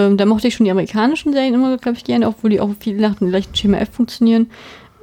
Ähm, 0.00 0.16
da 0.16 0.24
mochte 0.24 0.48
ich 0.48 0.54
schon 0.54 0.64
die 0.64 0.70
amerikanischen 0.70 1.32
Serien 1.32 1.54
immer, 1.54 1.76
glaube 1.76 1.98
ich, 1.98 2.04
gerne, 2.04 2.26
obwohl 2.26 2.50
die 2.50 2.60
auch 2.60 2.70
viel 2.80 2.96
nach 2.96 3.16
dem 3.16 3.28
gleichen 3.28 3.54
Schema 3.54 3.78
F 3.78 3.90
funktionieren. 3.90 4.50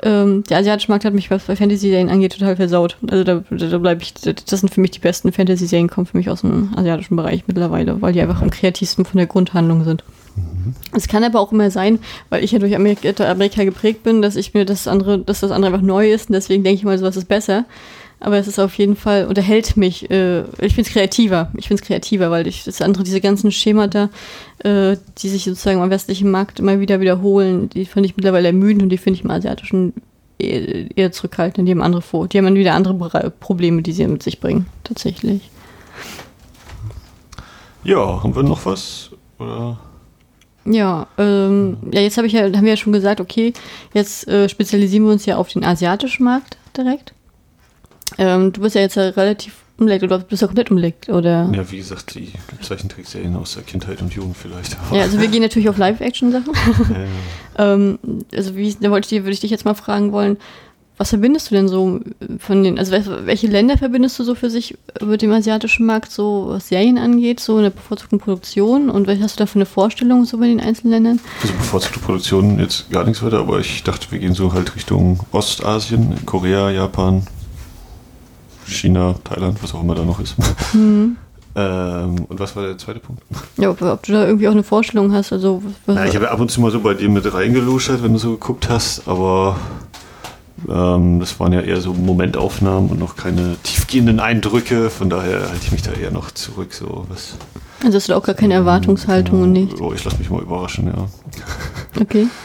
Ähm, 0.03 0.43
der 0.43 0.59
asiatische 0.59 0.91
Markt 0.91 1.05
hat 1.05 1.13
mich, 1.13 1.31
was 1.31 1.43
bei 1.43 1.55
Fantasy-Serien 1.55 2.09
angeht, 2.09 2.33
total 2.33 2.55
versaut. 2.55 2.97
Also 3.09 3.23
da, 3.23 3.43
da 3.49 3.77
bleibe 3.77 4.03
ich, 4.03 4.13
das 4.13 4.59
sind 4.59 4.71
für 4.71 4.81
mich 4.81 4.91
die 4.91 4.99
besten 4.99 5.31
Fantasy-Serien, 5.31 5.89
kommen 5.89 6.05
für 6.05 6.17
mich 6.17 6.29
aus 6.29 6.41
dem 6.41 6.71
asiatischen 6.75 7.15
Bereich 7.15 7.43
mittlerweile, 7.47 7.99
weil 8.01 8.13
die 8.13 8.21
einfach 8.21 8.41
am 8.41 8.51
kreativsten 8.51 9.05
von 9.05 9.17
der 9.17 9.25
Grundhandlung 9.25 9.83
sind. 9.83 10.03
Mhm. 10.35 10.75
Es 10.95 11.07
kann 11.07 11.23
aber 11.23 11.39
auch 11.39 11.51
immer 11.51 11.71
sein, 11.71 11.99
weil 12.29 12.43
ich 12.43 12.51
ja 12.51 12.59
durch 12.59 12.75
Amerika, 12.75 13.23
Amerika, 13.25 13.63
geprägt 13.63 14.03
bin, 14.03 14.21
dass 14.21 14.35
ich 14.35 14.53
mir 14.53 14.65
das 14.65 14.87
andere, 14.87 15.17
dass 15.19 15.39
das 15.39 15.51
andere 15.51 15.73
einfach 15.73 15.85
neu 15.85 16.11
ist 16.11 16.29
und 16.29 16.33
deswegen 16.33 16.63
denke 16.63 16.77
ich 16.77 16.85
mal, 16.85 16.97
sowas 16.97 17.17
ist 17.17 17.27
besser. 17.27 17.65
Aber 18.19 18.37
es 18.37 18.47
ist 18.47 18.59
auf 18.59 18.75
jeden 18.77 18.95
Fall, 18.95 19.25
unterhält 19.25 19.77
mich. 19.77 20.09
Äh, 20.09 20.41
ich 20.59 20.73
finde 20.73 20.81
es 20.81 20.89
kreativer. 20.89 21.51
Ich 21.55 21.67
finde 21.67 21.81
es 21.81 21.87
kreativer, 21.87 22.31
weil 22.31 22.47
ich 22.47 22.63
das 22.63 22.81
andere, 22.81 23.03
diese 23.03 23.21
ganzen 23.21 23.51
Schemata, 23.51 24.09
äh, 24.63 24.97
die 25.19 25.29
sich 25.29 25.43
sozusagen 25.43 25.81
am 25.81 25.89
westlichen 25.89 26.31
Markt 26.31 26.59
immer 26.59 26.79
wieder 26.79 26.99
wiederholen, 26.99 27.69
die 27.69 27.85
finde 27.85 28.09
ich 28.09 28.17
mittlerweile 28.17 28.47
ermüdend 28.47 28.83
und 28.83 28.89
die 28.89 28.97
finde 28.97 29.19
ich 29.19 29.23
im 29.23 29.31
asiatischen 29.31 29.93
eher, 30.39 30.97
eher 30.97 31.11
zurückhaltend. 31.11 31.67
Die 31.67 31.71
haben 31.71 31.81
andere 31.81 32.01
vor. 32.01 32.27
Die 32.27 32.37
haben 32.37 32.45
dann 32.45 32.55
wieder 32.55 32.73
andere 32.73 33.31
Probleme, 33.39 33.81
die 33.81 33.91
sie 33.91 34.07
mit 34.07 34.23
sich 34.23 34.39
bringen, 34.39 34.65
tatsächlich. 34.83 35.49
Ja, 37.83 38.23
haben 38.23 38.35
wir 38.35 38.43
noch 38.43 38.65
was? 38.65 39.11
Oder? 39.39 39.79
Ja, 40.65 41.07
ähm, 41.17 41.77
ja, 41.91 42.01
jetzt 42.01 42.17
hab 42.17 42.25
ich 42.25 42.33
ja, 42.33 42.43
haben 42.43 42.63
wir 42.63 42.71
ja 42.71 42.77
schon 42.77 42.91
gesagt, 42.91 43.21
okay, 43.21 43.53
jetzt 43.93 44.27
äh, 44.27 44.49
spezialisieren 44.49 45.05
wir 45.05 45.13
uns 45.13 45.25
ja 45.25 45.37
auf 45.37 45.47
den 45.47 45.63
asiatischen 45.63 46.25
Markt 46.25 46.57
direkt. 46.75 47.13
Ähm, 48.17 48.53
du 48.53 48.61
bist 48.61 48.75
ja 48.75 48.81
jetzt 48.81 48.95
ja 48.95 49.09
relativ 49.09 49.53
umlegt 49.77 50.03
oder 50.03 50.19
bist 50.19 50.41
du 50.41 50.47
komplett 50.47 50.71
umlegt, 50.71 51.09
oder? 51.09 51.49
Ja, 51.53 51.71
wie 51.71 51.77
gesagt, 51.77 52.15
die 52.15 52.31
Zeichentrickserien 52.61 53.35
aus 53.35 53.53
der 53.53 53.63
Kindheit 53.63 54.01
und 54.01 54.13
Jugend 54.13 54.35
vielleicht. 54.35 54.75
Ja, 54.91 55.01
also 55.01 55.19
wir 55.19 55.27
gehen 55.27 55.41
natürlich 55.41 55.69
auf 55.69 55.77
Live-Action-Sachen. 55.77 56.53
Ja. 57.57 57.73
ähm, 57.73 57.99
also 58.33 58.55
wie, 58.55 58.75
da 58.79 58.91
wollte 58.91 59.13
ich, 59.13 59.21
würde 59.21 59.33
ich 59.33 59.39
dich 59.39 59.51
jetzt 59.51 59.65
mal 59.65 59.73
fragen 59.73 60.11
wollen, 60.11 60.37
was 60.97 61.09
verbindest 61.09 61.51
du 61.51 61.55
denn 61.55 61.67
so 61.67 61.99
von 62.39 62.63
den, 62.63 62.79
also 62.79 62.91
welche 62.91 63.47
Länder 63.47 63.77
verbindest 63.77 64.17
du 64.17 64.23
so 64.23 64.33
für 64.33 64.49
sich 64.49 64.77
mit 65.03 65.21
dem 65.21 65.31
asiatischen 65.31 65.85
Markt, 65.85 66.11
so 66.11 66.47
was 66.49 66.69
Serien 66.69 66.97
angeht, 66.97 67.39
so 67.39 67.57
in 67.57 67.63
der 67.63 67.69
bevorzugten 67.69 68.19
Produktion 68.19 68.89
und 68.89 69.07
was 69.07 69.19
hast 69.19 69.35
du 69.35 69.43
da 69.43 69.45
für 69.45 69.59
eine 69.59 69.67
Vorstellung 69.67 70.25
so 70.25 70.39
bei 70.39 70.47
den 70.47 70.59
einzelnen 70.59 70.93
Ländern? 70.93 71.19
Also 71.41 71.53
bevorzugte 71.53 71.99
Produktion 71.99 72.59
jetzt 72.59 72.89
gar 72.89 73.03
nichts 73.03 73.21
weiter, 73.21 73.39
aber 73.39 73.59
ich 73.59 73.83
dachte, 73.83 74.11
wir 74.11 74.17
gehen 74.17 74.33
so 74.33 74.53
halt 74.53 74.75
Richtung 74.75 75.19
Ostasien, 75.31 76.15
Korea, 76.25 76.71
Japan, 76.71 77.27
China, 78.67 79.15
Thailand, 79.23 79.61
was 79.61 79.73
auch 79.73 79.81
immer 79.81 79.95
da 79.95 80.03
noch 80.03 80.19
ist. 80.19 80.35
Mhm. 80.73 81.17
Ähm, 81.59 82.25
und 82.29 82.39
was 82.39 82.55
war 82.55 82.67
der 82.67 82.77
zweite 82.77 82.99
Punkt? 82.99 83.23
Ja, 83.57 83.71
ob, 83.71 83.81
ob, 83.81 84.03
du 84.03 84.11
da 84.11 84.27
irgendwie 84.27 84.47
auch 84.47 84.51
eine 84.51 84.61
Vorstellung 84.61 85.11
hast. 85.11 85.33
Also, 85.33 85.63
Na, 85.87 86.05
ich 86.05 86.15
habe 86.15 86.29
ab 86.29 86.39
und 86.39 86.51
zu 86.51 86.61
mal 86.61 86.69
so 86.69 86.81
bei 86.81 86.93
dir 86.93 87.09
mit 87.09 87.33
reingeluschert, 87.33 88.03
wenn 88.03 88.13
du 88.13 88.19
so 88.19 88.33
geguckt 88.33 88.69
hast, 88.69 89.07
aber 89.07 89.57
ähm, 90.69 91.19
das 91.19 91.39
waren 91.39 91.53
ja 91.53 91.61
eher 91.61 91.81
so 91.81 91.93
Momentaufnahmen 91.93 92.91
und 92.91 92.99
noch 92.99 93.15
keine 93.15 93.55
tiefgehenden 93.63 94.19
Eindrücke. 94.19 94.91
Von 94.91 95.09
daher 95.09 95.49
halte 95.49 95.63
ich 95.63 95.71
mich 95.71 95.81
da 95.81 95.93
eher 95.93 96.11
noch 96.11 96.29
zurück. 96.29 96.73
So 96.73 97.07
was, 97.09 97.37
also 97.83 97.95
hast 97.95 98.07
du 98.07 98.13
da 98.13 98.17
auch 98.19 98.23
gar 98.23 98.35
keine 98.35 98.53
Erwartungshaltung 98.53 99.41
und 99.41 99.51
nicht? 99.51 99.81
Oh, 99.81 99.93
ich 99.93 100.03
lasse 100.03 100.17
mich 100.17 100.29
mal 100.29 100.41
überraschen, 100.41 100.87
ja. 100.87 101.07
Okay. 101.99 102.27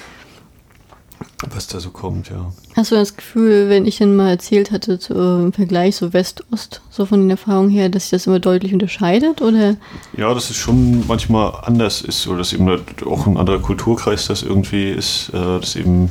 Was 1.50 1.66
da 1.66 1.80
so 1.80 1.90
kommt, 1.90 2.30
ja. 2.30 2.52
Hast 2.74 2.90
du 2.90 2.94
das 2.94 3.16
Gefühl, 3.16 3.68
wenn 3.68 3.84
ich 3.84 3.98
dann 3.98 4.16
mal 4.16 4.30
erzählt 4.30 4.70
hatte, 4.70 4.98
zu, 4.98 5.14
äh, 5.14 5.42
im 5.44 5.52
Vergleich 5.52 5.96
so 5.96 6.12
West-Ost, 6.12 6.80
so 6.90 7.04
von 7.04 7.20
den 7.20 7.30
Erfahrungen 7.30 7.68
her, 7.68 7.90
dass 7.90 8.04
sich 8.04 8.10
das 8.12 8.26
immer 8.26 8.38
deutlich 8.38 8.72
unterscheidet? 8.72 9.42
Oder? 9.42 9.76
Ja, 10.16 10.32
dass 10.32 10.48
es 10.48 10.56
schon 10.56 11.06
manchmal 11.06 11.52
anders 11.64 12.00
ist 12.00 12.26
oder 12.26 12.38
dass 12.38 12.54
eben 12.54 12.68
auch 13.06 13.26
ein 13.26 13.36
anderer 13.36 13.58
Kulturkreis 13.58 14.26
das 14.26 14.42
irgendwie 14.42 14.90
ist, 14.90 15.28
äh, 15.34 15.60
dass 15.60 15.76
eben 15.76 16.10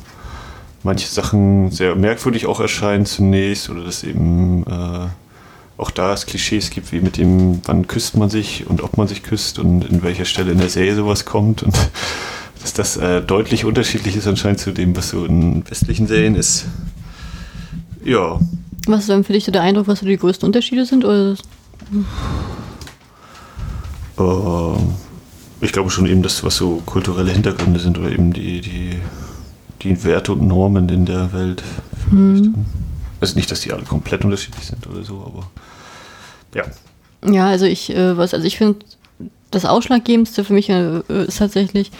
manche 0.83 1.07
Sachen 1.07 1.71
sehr 1.71 1.95
merkwürdig 1.95 2.45
auch 2.45 2.59
erscheinen 2.59 3.05
zunächst 3.05 3.69
oder 3.69 3.83
dass 3.83 4.03
eben 4.03 4.63
äh, 4.67 5.07
auch 5.77 5.89
da 5.89 6.13
es 6.13 6.27
Klischees 6.27 6.69
gibt, 6.69 6.91
wie 6.91 6.99
mit 6.99 7.17
dem, 7.17 7.61
wann 7.65 7.87
küsst 7.87 8.15
man 8.15 8.29
sich 8.29 8.67
und 8.67 8.83
ob 8.83 8.97
man 8.97 9.07
sich 9.07 9.23
küsst 9.23 9.57
und 9.57 9.83
in 9.85 10.03
welcher 10.03 10.25
Stelle 10.25 10.51
in 10.51 10.59
der 10.59 10.69
Serie 10.69 10.95
sowas 10.95 11.25
kommt 11.25 11.63
und 11.63 11.75
dass 12.61 12.73
das 12.73 12.97
äh, 12.97 13.21
deutlich 13.21 13.65
unterschiedlich 13.65 14.15
ist 14.15 14.27
anscheinend 14.27 14.59
zu 14.59 14.71
dem, 14.71 14.95
was 14.95 15.09
so 15.09 15.25
in 15.25 15.69
westlichen 15.69 16.07
Serien 16.07 16.35
ist. 16.35 16.65
Ja. 18.03 18.39
Was 18.87 19.01
ist 19.01 19.09
dann 19.09 19.23
für 19.23 19.33
dich 19.33 19.45
so 19.45 19.51
der 19.51 19.61
Eindruck, 19.61 19.87
was 19.87 19.99
so 19.99 20.05
die 20.05 20.17
größten 20.17 20.45
Unterschiede 20.45 20.85
sind? 20.85 21.05
Oder? 21.05 21.35
Uh, 24.17 24.77
ich 25.61 25.71
glaube 25.71 25.89
schon 25.89 26.05
eben 26.05 26.23
das, 26.23 26.43
was 26.43 26.55
so 26.55 26.81
kulturelle 26.85 27.31
Hintergründe 27.31 27.79
sind 27.79 27.97
oder 27.97 28.11
eben 28.11 28.33
die, 28.33 28.61
die 28.61 28.99
die 29.81 30.03
Werte 30.03 30.33
und 30.33 30.47
Normen 30.47 30.89
in 30.89 31.05
der 31.05 31.33
Welt. 31.33 31.63
Mhm. 32.11 32.65
Also 33.19 33.35
nicht, 33.35 33.51
dass 33.51 33.61
die 33.61 33.71
alle 33.71 33.83
komplett 33.83 34.23
unterschiedlich 34.23 34.65
sind 34.65 34.87
oder 34.87 35.03
so, 35.03 35.23
aber 35.25 35.49
ja. 36.55 36.63
Ja, 37.31 37.47
also 37.47 37.65
ich, 37.65 37.89
äh, 37.95 38.17
was, 38.17 38.33
also 38.33 38.45
ich 38.45 38.57
finde, 38.57 38.79
das 39.51 39.65
Ausschlaggebendste 39.65 40.43
für 40.43 40.53
mich 40.53 40.69
äh, 40.69 41.01
ist 41.07 41.37
tatsächlich, 41.37 41.91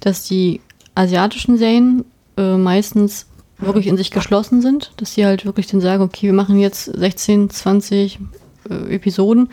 dass 0.00 0.24
die 0.24 0.60
asiatischen 0.94 1.58
Serien 1.58 2.04
äh, 2.36 2.56
meistens 2.56 3.26
wirklich 3.58 3.86
in 3.86 3.96
sich 3.96 4.10
geschlossen 4.10 4.60
sind, 4.60 4.92
dass 4.98 5.14
sie 5.14 5.24
halt 5.24 5.46
wirklich 5.46 5.66
dann 5.66 5.80
sagen, 5.80 6.02
okay, 6.02 6.26
wir 6.26 6.32
machen 6.32 6.58
jetzt 6.58 6.84
16, 6.84 7.50
20 7.50 8.18
äh, 8.68 8.94
Episoden 8.94 9.48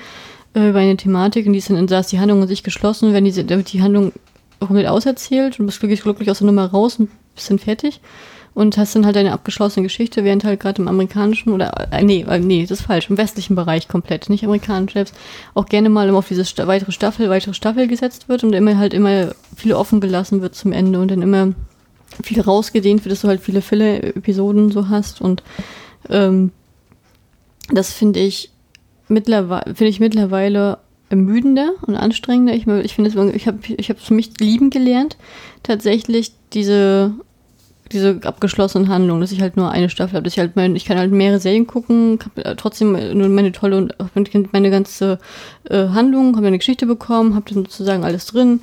äh, 0.55 0.69
über 0.69 0.79
eine 0.79 0.97
Thematik 0.97 1.45
und 1.45 1.53
die 1.53 1.61
sind, 1.61 1.89
da 1.89 1.99
ist 1.99 2.11
die 2.11 2.19
Handlung 2.19 2.41
in 2.41 2.47
sich 2.47 2.63
geschlossen, 2.63 3.13
wenn 3.13 3.25
die, 3.25 3.31
die 3.43 3.81
Handlung 3.81 4.11
komplett 4.59 4.87
auserzählt 4.87 5.59
und 5.59 5.65
bist 5.65 5.79
glücklich, 5.79 6.01
glücklich 6.01 6.29
aus 6.29 6.39
der 6.39 6.47
Nummer 6.47 6.65
raus 6.65 6.99
und 6.99 7.09
bisschen 7.35 7.59
fertig 7.59 7.99
und 8.53 8.77
hast 8.77 8.95
dann 8.95 9.05
halt 9.05 9.17
eine 9.17 9.33
abgeschlossene 9.33 9.83
Geschichte, 9.83 10.23
während 10.23 10.43
halt 10.43 10.59
gerade 10.59 10.81
im 10.81 10.87
amerikanischen 10.87 11.51
oder 11.51 11.87
äh, 11.91 12.03
nee, 12.03 12.25
äh, 12.27 12.39
nee, 12.39 12.61
das 12.61 12.79
ist 12.79 12.85
falsch, 12.85 13.09
im 13.09 13.17
westlichen 13.17 13.55
Bereich 13.55 13.87
komplett, 13.87 14.29
nicht 14.29 14.43
amerikanisch 14.43 14.93
selbst, 14.93 15.15
auch 15.53 15.65
gerne 15.65 15.89
mal 15.89 16.07
immer 16.07 16.19
auf 16.19 16.27
diese 16.27 16.45
Sta 16.45 16.67
weitere 16.67 16.91
Staffel, 16.91 17.29
weitere 17.29 17.53
Staffel 17.53 17.87
gesetzt 17.87 18.29
wird 18.29 18.43
und 18.43 18.53
immer 18.53 18.77
halt 18.77 18.93
immer 18.93 19.33
viel 19.55 19.73
offen 19.73 20.01
gelassen 20.01 20.41
wird 20.41 20.55
zum 20.55 20.71
Ende 20.71 20.99
und 20.99 21.09
dann 21.09 21.21
immer 21.21 21.53
viel 22.23 22.41
rausgedehnt 22.41 23.03
wird, 23.03 23.11
dass 23.13 23.21
du 23.21 23.27
halt 23.27 23.41
viele 23.41 23.61
Fille-Episoden 23.61 24.71
so 24.71 24.89
hast 24.89 25.21
und 25.21 25.41
ähm, 26.09 26.51
das 27.71 27.91
finde 27.91 28.19
ich 28.19 28.51
mittlerweile, 29.07 29.73
finde 29.73 29.89
ich 29.89 29.99
mittlerweile 29.99 30.77
ermüdender 31.09 31.73
und 31.83 31.95
anstrengender. 31.95 32.53
Ich, 32.53 32.67
ich 32.67 32.95
finde, 32.95 33.31
ich 33.35 33.47
habe 33.47 33.59
ich 33.67 33.89
es 33.89 34.03
für 34.03 34.13
mich 34.13 34.39
lieben 34.39 34.69
gelernt, 34.69 35.17
tatsächlich 35.61 36.33
diese 36.53 37.13
diese 37.93 38.19
abgeschlossenen 38.23 38.89
Handlungen, 38.89 39.21
dass 39.21 39.31
ich 39.31 39.41
halt 39.41 39.55
nur 39.55 39.71
eine 39.71 39.89
Staffel 39.89 40.17
habe, 40.17 40.27
ich 40.27 40.39
halt 40.39 40.51
ich 40.57 40.85
kann 40.85 40.97
halt 40.97 41.11
mehrere 41.11 41.39
Serien 41.39 41.67
gucken, 41.67 42.19
habe 42.23 42.45
äh, 42.45 42.55
trotzdem 42.55 42.91
nur 43.17 43.29
meine 43.29 43.51
tolle 43.51 43.77
und 43.77 44.53
meine 44.53 44.69
ganze 44.69 45.19
äh, 45.69 45.87
Handlung, 45.89 46.35
habe 46.35 46.47
eine 46.47 46.57
Geschichte 46.57 46.85
bekommen, 46.85 47.35
habe 47.35 47.45
dann 47.53 47.63
sozusagen 47.63 48.03
alles 48.03 48.25
drin. 48.25 48.59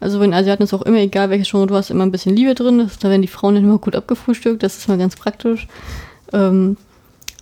Also 0.00 0.20
den 0.20 0.32
Asiaten 0.32 0.62
ist 0.62 0.74
auch 0.74 0.82
immer 0.82 0.98
egal, 0.98 1.28
welches 1.30 1.50
Genre 1.50 1.66
du 1.66 1.74
hast, 1.74 1.90
immer 1.90 2.06
ein 2.06 2.12
bisschen 2.12 2.36
Liebe 2.36 2.54
drin. 2.54 2.78
Das, 2.78 2.98
da 2.98 3.10
werden 3.10 3.22
die 3.22 3.28
Frauen 3.28 3.56
dann 3.56 3.64
immer 3.64 3.78
gut 3.78 3.96
abgefrühstückt, 3.96 4.62
das 4.62 4.78
ist 4.78 4.88
mal 4.88 4.98
ganz 4.98 5.16
praktisch. 5.16 5.66
Ähm, 6.32 6.76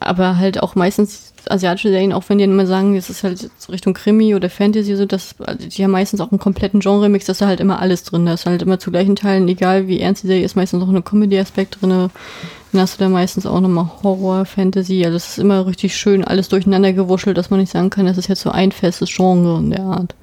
aber 0.07 0.39
halt 0.39 0.63
auch 0.63 0.75
meistens 0.75 1.33
asiatische 1.49 1.91
Serien, 1.91 2.13
auch 2.13 2.25
wenn 2.29 2.39
die 2.39 2.45
immer 2.45 2.67
sagen, 2.67 2.95
das 2.95 3.11
ist 3.11 3.23
halt 3.23 3.51
Richtung 3.69 3.95
Krimi 3.95 4.35
oder 4.35 4.51
Fantasy, 4.51 4.97
so 4.97 5.07
dass 5.07 5.37
also 5.41 5.69
die 5.69 5.85
haben 5.85 5.91
meistens 5.91 6.21
auch 6.21 6.31
einen 6.31 6.41
kompletten 6.41 6.81
Genre-Mix, 6.81 7.27
dass 7.27 7.39
da 7.39 7.47
halt 7.47 7.61
immer 7.61 7.81
alles 7.81 8.03
drin 8.03 8.27
ist. 8.27 8.47
Halt 8.47 8.63
immer 8.63 8.79
zu 8.79 8.91
gleichen 8.91 9.17
Teilen, 9.17 9.49
egal 9.49 9.87
wie 9.87 10.01
ernst 10.01 10.23
die 10.25 10.29
Serie 10.29 10.45
ist, 10.45 10.57
meistens 10.57 10.83
auch 10.83 10.89
eine 10.89 11.03
Comedy-Aspekt 11.03 11.81
drin. 11.81 11.91
Dann 11.91 12.81
hast 12.81 12.99
du 12.99 13.05
da 13.05 13.09
meistens 13.09 13.47
auch 13.47 13.61
nochmal 13.61 13.89
Horror, 14.03 14.45
Fantasy. 14.45 15.05
Also 15.05 15.17
es 15.17 15.29
ist 15.31 15.39
immer 15.39 15.67
richtig 15.67 15.97
schön 15.97 16.25
alles 16.25 16.49
durcheinander 16.49 16.93
gewuschelt, 16.93 17.39
dass 17.39 17.51
man 17.51 17.61
nicht 17.61 17.73
sagen 17.73 17.91
kann, 17.91 18.07
das 18.07 18.19
ist 18.19 18.29
jetzt 18.29 18.43
so 18.43 18.51
ein 18.51 18.73
festes 18.73 19.15
Genre 19.15 19.59
in 19.59 19.71
der 19.71 19.83
Art. 19.83 20.15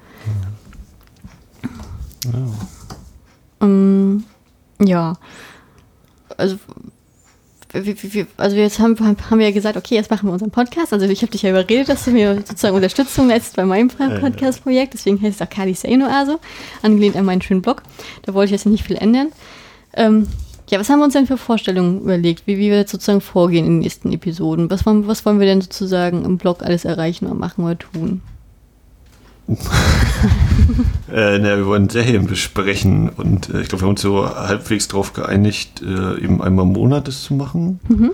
Ja. 2.24 2.30
Ähm, 3.62 4.24
ja. 4.80 5.14
Also 6.36 6.56
also 8.36 8.56
jetzt 8.56 8.78
haben, 8.78 8.96
haben 9.00 9.38
wir 9.38 9.46
ja 9.46 9.52
gesagt, 9.52 9.76
okay, 9.76 9.96
jetzt 9.96 10.10
machen 10.10 10.28
wir 10.28 10.32
unseren 10.32 10.50
Podcast. 10.50 10.92
Also 10.92 11.06
ich 11.06 11.22
habe 11.22 11.32
dich 11.32 11.42
ja 11.42 11.50
überredet, 11.50 11.88
dass 11.88 12.04
du 12.04 12.12
mir 12.12 12.36
sozusagen 12.36 12.76
Unterstützung 12.76 13.28
leistest 13.28 13.56
bei 13.56 13.64
meinem 13.64 13.88
Podcast-Projekt. 13.88 14.94
Deswegen 14.94 15.20
heißt 15.20 15.40
es 15.40 15.46
auch 15.46 15.50
Kali 15.50 15.74
Seino 15.74 16.06
also, 16.06 16.38
angelehnt 16.82 17.16
an 17.16 17.24
meinen 17.24 17.42
schönen 17.42 17.62
Blog. 17.62 17.82
Da 18.22 18.32
wollte 18.34 18.46
ich 18.46 18.52
jetzt 18.52 18.66
nicht 18.66 18.84
viel 18.84 18.96
ändern. 18.96 19.32
Ähm, 19.94 20.28
ja, 20.70 20.78
was 20.78 20.88
haben 20.88 21.00
wir 21.00 21.04
uns 21.04 21.14
denn 21.14 21.26
für 21.26 21.36
Vorstellungen 21.36 22.00
überlegt, 22.00 22.46
wie, 22.46 22.58
wie 22.58 22.70
wir 22.70 22.78
jetzt 22.78 22.92
sozusagen 22.92 23.20
vorgehen 23.20 23.66
in 23.66 23.72
den 23.72 23.80
nächsten 23.80 24.12
Episoden? 24.12 24.70
Was, 24.70 24.86
was 24.86 25.26
wollen 25.26 25.40
wir 25.40 25.46
denn 25.46 25.60
sozusagen 25.60 26.24
im 26.24 26.38
Blog 26.38 26.62
alles 26.62 26.84
erreichen 26.84 27.26
oder 27.26 27.34
machen 27.34 27.64
oder 27.64 27.78
tun? 27.78 28.22
äh, 31.12 31.38
na, 31.38 31.56
wir 31.56 31.66
wollen 31.66 31.88
Serien 31.88 32.26
besprechen 32.26 33.08
und 33.08 33.48
äh, 33.50 33.60
ich 33.60 33.68
glaube, 33.68 33.82
wir 33.82 33.86
haben 33.86 33.90
uns 33.90 34.02
so 34.02 34.28
halbwegs 34.28 34.88
darauf 34.88 35.12
geeinigt, 35.12 35.82
äh, 35.82 36.22
eben 36.22 36.42
einmal 36.42 36.64
im 36.64 36.72
Monat 36.72 37.08
das 37.08 37.22
zu 37.22 37.34
machen. 37.34 37.80
Mhm. 37.88 38.12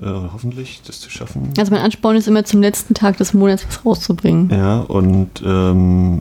Äh, 0.00 0.06
hoffentlich 0.32 0.82
das 0.86 1.00
zu 1.00 1.10
schaffen. 1.10 1.52
Also 1.58 1.72
mein 1.72 1.82
Ansporn 1.82 2.16
ist 2.16 2.28
immer 2.28 2.44
zum 2.44 2.60
letzten 2.62 2.94
Tag 2.94 3.16
des 3.16 3.34
Monats 3.34 3.66
was 3.66 3.84
rauszubringen. 3.84 4.48
Ja, 4.50 4.78
und 4.80 5.42
ähm, 5.44 6.20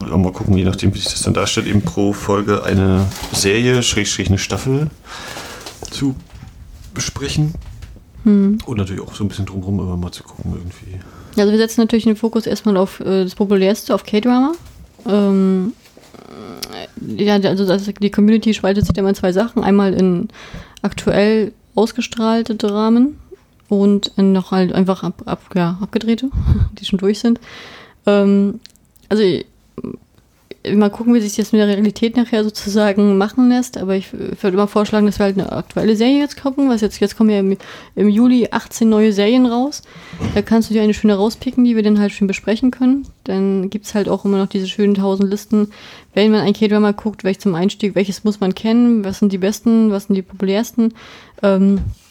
mal 0.00 0.32
gucken, 0.32 0.56
je 0.56 0.64
nachdem, 0.64 0.92
wie 0.94 0.98
sich 0.98 1.08
das 1.12 1.22
dann 1.22 1.34
darstellt, 1.34 1.66
eben 1.66 1.82
pro 1.82 2.12
Folge 2.12 2.64
eine 2.64 3.06
Serie, 3.32 3.82
Schrägstrich 3.82 4.28
eine 4.28 4.38
Staffel 4.38 4.90
zu 5.90 6.16
besprechen. 6.94 7.54
Hm. 8.24 8.58
Und 8.64 8.78
natürlich 8.78 9.02
auch 9.02 9.14
so 9.14 9.22
ein 9.22 9.28
bisschen 9.28 9.46
drumherum 9.46 9.78
immer 9.80 9.96
mal 9.96 10.12
zu 10.12 10.24
gucken 10.24 10.52
irgendwie. 10.54 10.98
Also 11.36 11.50
wir 11.50 11.58
setzen 11.58 11.80
natürlich 11.80 12.04
den 12.04 12.16
Fokus 12.16 12.46
erstmal 12.46 12.76
auf 12.76 13.00
äh, 13.00 13.24
das 13.24 13.34
Populärste, 13.34 13.94
auf 13.94 14.04
K-Drama. 14.04 14.52
Ähm, 15.06 15.72
ja, 17.00 17.34
also 17.34 17.66
das, 17.66 17.84
die 17.84 18.10
Community 18.10 18.54
spaltet 18.54 18.86
sich 18.86 18.96
immer 18.96 19.10
in 19.10 19.14
zwei 19.14 19.32
Sachen. 19.32 19.62
Einmal 19.62 19.94
in 19.94 20.28
aktuell 20.82 21.52
ausgestrahlte 21.74 22.54
Dramen 22.54 23.18
und 23.68 24.16
noch 24.16 24.50
halt 24.50 24.72
einfach 24.72 25.02
ab, 25.02 25.22
ab, 25.26 25.40
ja, 25.54 25.78
abgedrehte, 25.80 26.30
die 26.78 26.84
schon 26.84 26.98
durch 26.98 27.18
sind. 27.20 27.40
Ähm, 28.06 28.60
also 29.08 29.22
mal 30.72 30.90
gucken, 30.90 31.14
wie 31.14 31.20
sich 31.20 31.36
das 31.36 31.52
mit 31.52 31.60
der 31.60 31.68
Realität 31.68 32.16
nachher 32.16 32.42
sozusagen 32.42 33.18
machen 33.18 33.48
lässt. 33.48 33.76
Aber 33.76 33.96
ich, 33.96 34.06
ich 34.12 34.42
würde 34.42 34.56
immer 34.56 34.66
vorschlagen, 34.66 35.06
dass 35.06 35.18
wir 35.18 35.24
halt 35.24 35.38
eine 35.38 35.52
aktuelle 35.52 35.96
Serie 35.96 36.20
jetzt 36.20 36.40
gucken. 36.40 36.68
Was 36.68 36.80
jetzt, 36.80 37.00
jetzt 37.00 37.16
kommen 37.16 37.30
ja 37.30 37.40
im, 37.40 37.56
im, 37.94 38.08
Juli 38.08 38.48
18 38.50 38.88
neue 38.88 39.12
Serien 39.12 39.46
raus. 39.46 39.82
Da 40.34 40.42
kannst 40.42 40.70
du 40.70 40.74
dir 40.74 40.82
eine 40.82 40.94
schöne 40.94 41.14
rauspicken, 41.14 41.64
die 41.64 41.76
wir 41.76 41.82
dann 41.82 41.98
halt 41.98 42.12
schön 42.12 42.26
besprechen 42.26 42.70
können. 42.70 43.06
Dann 43.24 43.68
gibt 43.68 43.86
es 43.86 43.94
halt 43.94 44.08
auch 44.08 44.24
immer 44.24 44.38
noch 44.38 44.48
diese 44.48 44.66
schönen 44.66 44.94
tausend 44.94 45.30
Listen. 45.30 45.68
Wenn 46.14 46.30
man 46.30 46.40
ein 46.40 46.54
K-Drama 46.54 46.92
guckt, 46.92 47.24
welches 47.24 47.42
zum 47.42 47.54
Einstieg, 47.54 47.94
welches 47.94 48.24
muss 48.24 48.40
man 48.40 48.54
kennen, 48.54 49.04
was 49.04 49.18
sind 49.18 49.32
die 49.32 49.38
besten, 49.38 49.90
was 49.90 50.04
sind 50.04 50.14
die 50.14 50.22
populärsten. 50.22 50.94
Ähm, 51.42 51.78
äh, 51.78 52.03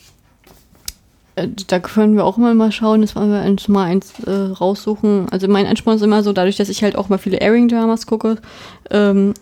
da 1.36 1.80
können 1.80 2.16
wir 2.16 2.26
auch 2.26 2.38
immer 2.38 2.54
mal 2.54 2.72
schauen, 2.72 3.02
dass 3.02 3.16
wir 3.16 3.22
eins 3.22 3.68
mal 3.68 3.86
eins 3.86 4.14
äh, 4.26 4.32
raussuchen. 4.32 5.28
Also 5.32 5.48
mein 5.48 5.66
Ansporn 5.66 5.96
ist 5.96 6.04
immer 6.04 6.24
so, 6.24 6.32
dadurch, 6.32 6.58
dass 6.58 6.70
ich 6.70 6.84
halt 6.84 6.96
auch 6.96 7.10
mal 7.10 7.18
viele 7.18 7.42
Airing-Dramas 7.42 8.06
gucke, 8.06 8.38
ähm, 8.92 9.34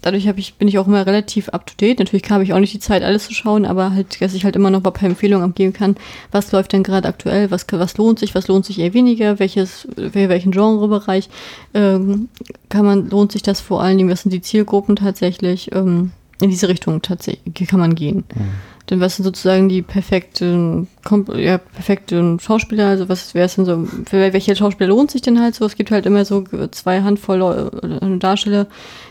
dadurch 0.00 0.26
ich, 0.26 0.54
bin 0.54 0.68
ich 0.68 0.78
auch 0.78 0.86
immer 0.86 1.06
relativ 1.06 1.48
up 1.50 1.66
to 1.66 1.74
date. 1.80 1.98
Natürlich 1.98 2.28
habe 2.30 2.42
ich 2.44 2.52
auch 2.52 2.58
nicht 2.58 2.74
die 2.74 2.80
Zeit, 2.80 3.02
alles 3.02 3.26
zu 3.26 3.34
schauen, 3.34 3.64
aber 3.64 3.92
halt, 3.92 4.20
dass 4.20 4.34
ich 4.34 4.44
halt 4.44 4.56
immer 4.56 4.70
noch 4.70 4.82
mal 4.82 4.90
ein 4.90 4.94
paar 4.94 5.08
Empfehlungen 5.08 5.48
abgeben 5.48 5.72
kann, 5.72 5.96
was 6.30 6.50
läuft 6.52 6.72
denn 6.72 6.82
gerade 6.82 7.08
aktuell, 7.08 7.50
was, 7.50 7.66
was 7.70 7.96
lohnt 7.98 8.18
sich, 8.18 8.34
was 8.34 8.48
lohnt 8.48 8.64
sich 8.64 8.78
eher 8.78 8.94
weniger, 8.94 9.38
welches, 9.38 9.86
welchen 9.96 10.52
Genrebereich 10.52 11.28
ähm, 11.74 12.28
kann 12.68 12.84
man, 12.84 13.10
lohnt 13.10 13.32
sich 13.32 13.42
das 13.42 13.60
vor 13.60 13.82
allen 13.82 13.98
Dingen, 13.98 14.10
was 14.10 14.22
sind 14.22 14.32
die 14.32 14.42
Zielgruppen 14.42 14.96
tatsächlich, 14.96 15.72
ähm, 15.72 16.12
in 16.40 16.50
diese 16.50 16.68
Richtung 16.68 17.02
tatsächlich 17.02 17.68
kann 17.68 17.78
man 17.78 17.94
gehen. 17.94 18.24
Mhm. 18.34 18.50
Denn 18.90 19.00
was 19.00 19.16
sind 19.16 19.24
sozusagen 19.24 19.68
die 19.68 19.80
perfekten, 19.80 20.88
ja, 21.36 21.58
perfekten 21.58 22.40
Schauspieler? 22.40 22.88
Also 22.88 23.08
was 23.08 23.34
wäre 23.34 23.46
es 23.46 23.54
denn 23.54 23.64
so, 23.64 23.86
für 24.06 24.32
welche 24.32 24.56
Schauspieler 24.56 24.88
lohnt 24.88 25.10
sich 25.10 25.22
denn 25.22 25.40
halt 25.40 25.54
so? 25.54 25.64
Es 25.64 25.76
gibt 25.76 25.90
halt 25.90 26.04
immer 26.04 26.24
so 26.24 26.44
zwei 26.72 27.02
Handvoll 27.02 27.70
äh, 27.82 28.18
Darsteller, 28.18 28.66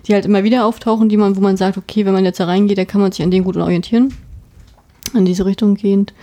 die 0.08 0.14
halt 0.14 0.26
immer 0.26 0.44
wieder 0.44 0.66
auftauchen, 0.66 1.08
die 1.08 1.18
man, 1.18 1.38
wo 1.38 1.42
man 1.42 1.58
sagt, 1.58 1.78
okay, 1.78 2.06
wenn 2.06 2.14
man 2.14 2.26
jetzt 2.26 2.40
da 2.40 2.46
reingeht, 2.46 2.78
dann 2.78 2.88
kann 2.88 3.02
man 3.02 3.12
sich 3.12 3.24
an 3.24 3.32
denen 3.32 3.46
gut 3.46 3.58
orientieren. 3.58 4.14
In 5.14 5.26
diese 5.26 5.46
Richtung 5.46 5.76
gehend. 5.76 6.14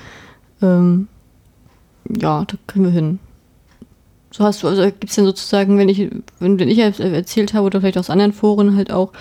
Ähm, 0.63 1.09
ja, 2.09 2.45
da 2.45 2.57
können 2.67 2.85
wir 2.85 2.93
hin. 2.93 3.19
So 4.31 4.45
hast 4.45 4.63
du, 4.63 4.69
also 4.69 4.83
gibt 4.83 5.09
es 5.09 5.15
denn 5.15 5.25
sozusagen, 5.25 5.79
wenn 5.79 5.89
ich, 5.89 6.11
wenn, 6.39 6.59
wenn 6.59 6.69
ich 6.69 6.79
erzählt 6.79 7.55
habe, 7.55 7.67
oder 7.67 7.81
vielleicht 7.81 7.99
aus 7.99 8.11
anderen 8.11 8.33
Foren 8.33 8.77
halt 8.77 8.93
auch, 8.93 9.13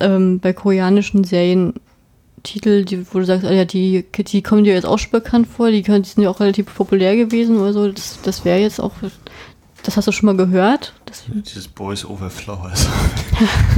ähm, 0.00 0.40
bei 0.40 0.52
koreanischen 0.52 1.24
Serien 1.24 1.74
Titel, 2.46 2.84
die, 2.84 3.06
wo 3.12 3.18
du 3.18 3.24
sagst, 3.24 3.44
ah 3.44 3.52
ja, 3.52 3.64
die, 3.64 4.04
die 4.16 4.42
kommen 4.42 4.64
dir 4.64 4.74
jetzt 4.74 4.86
auch 4.86 4.98
schon 4.98 5.10
bekannt 5.10 5.46
vor, 5.46 5.70
die, 5.70 5.82
können, 5.82 6.02
die 6.02 6.08
sind 6.08 6.22
ja 6.22 6.30
auch 6.30 6.40
relativ 6.40 6.74
populär 6.74 7.16
gewesen 7.16 7.58
oder 7.58 7.72
so. 7.72 7.90
Das, 7.90 8.18
das 8.22 8.44
wäre 8.44 8.58
jetzt 8.58 8.80
auch, 8.80 8.92
das 9.82 9.96
hast 9.96 10.08
du 10.08 10.12
schon 10.12 10.26
mal 10.26 10.36
gehört? 10.36 10.94
Das 11.06 11.24
Dieses 11.28 11.68
Boys 11.68 12.04
Over 12.04 12.30
Flowers. 12.30 12.88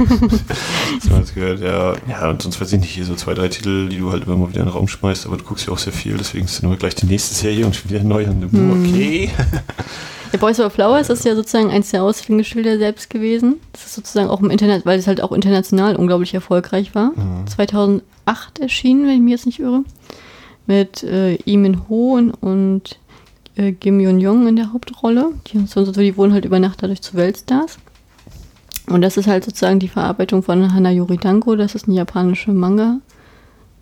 das 1.09 1.33
gehört, 1.33 1.61
ja. 1.61 1.95
Ja, 2.07 2.29
und 2.29 2.41
sonst 2.41 2.61
weiß 2.61 2.71
ich 2.73 2.79
nicht, 2.79 2.91
hier 2.91 3.05
so 3.05 3.15
zwei, 3.15 3.33
drei 3.33 3.47
Titel, 3.47 3.89
die 3.89 3.97
du 3.97 4.11
halt 4.11 4.25
immer 4.25 4.37
mal 4.37 4.49
wieder 4.49 4.61
in 4.61 4.67
den 4.67 4.73
Raum 4.73 4.87
schmeißt, 4.87 5.25
aber 5.25 5.37
du 5.37 5.43
guckst 5.43 5.67
ja 5.67 5.73
auch 5.73 5.77
sehr 5.77 5.93
viel, 5.93 6.17
deswegen 6.17 6.45
ist 6.45 6.61
dann 6.61 6.69
nur 6.69 6.77
gleich 6.77 6.95
die 6.95 7.05
nächste 7.05 7.35
Serie 7.35 7.65
und 7.65 7.75
schon 7.75 7.89
wieder 7.89 8.03
neu 8.03 8.25
an 8.27 8.41
dem 8.41 8.51
hm. 8.51 8.85
Okay. 8.85 9.29
Der 10.31 10.37
Boys 10.37 10.59
Over 10.59 10.69
Flowers 10.69 11.09
ist 11.09 11.25
ja 11.25 11.35
sozusagen 11.35 11.71
eins 11.71 11.89
der 11.89 12.03
Aushängeschilder 12.03 12.77
selbst 12.77 13.09
gewesen. 13.09 13.55
Das 13.71 13.85
ist 13.85 13.95
sozusagen 13.95 14.29
auch 14.29 14.41
im 14.41 14.51
Internet, 14.51 14.85
weil 14.85 14.99
es 14.99 15.07
halt 15.07 15.21
auch 15.21 15.31
international 15.31 15.95
unglaublich 15.95 16.35
erfolgreich 16.35 16.93
war. 16.93 17.11
Mhm. 17.15 17.47
2008 17.47 18.59
erschienen, 18.59 19.07
wenn 19.07 19.15
ich 19.15 19.21
mich 19.21 19.31
jetzt 19.31 19.45
nicht 19.47 19.59
irre. 19.59 19.83
Mit 20.67 21.03
äh, 21.03 21.35
Imin 21.45 21.89
Ho 21.89 22.19
und 22.41 22.99
äh, 23.55 23.71
Kim 23.71 23.99
Yoon-jong 23.99 24.47
in 24.47 24.55
der 24.55 24.71
Hauptrolle. 24.71 25.31
Die, 25.47 25.65
so, 25.65 25.91
die 25.91 26.15
wurden 26.15 26.33
halt 26.33 26.45
über 26.45 26.59
Nacht 26.59 26.83
dadurch 26.83 27.01
zu 27.01 27.15
Weltstars. 27.15 27.79
Und 28.87 29.01
das 29.01 29.17
ist 29.17 29.27
halt 29.27 29.45
sozusagen 29.45 29.79
die 29.79 29.87
Verarbeitung 29.87 30.43
von 30.43 30.73
Hana 30.73 30.91
Yoridanko. 30.91 31.55
Das 31.55 31.73
ist 31.73 31.87
eine 31.87 31.97
japanische 31.97 32.51
Manga. 32.51 32.99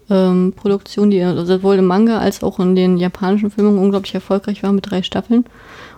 Ähm, 0.10 0.54
Produktion, 0.56 1.12
die 1.12 1.20
sowohl 1.44 1.76
im 1.76 1.86
Manga 1.86 2.20
als 2.20 2.42
auch 2.42 2.62
in 2.62 2.78
den 2.78 2.96
japanischen 2.96 3.52
Filmen 3.52 3.78
unglaublich 3.78 4.16
erfolgreich 4.16 4.64
war 4.64 4.72
mit 4.72 4.90
drei 4.90 5.04
Staffeln 5.04 5.44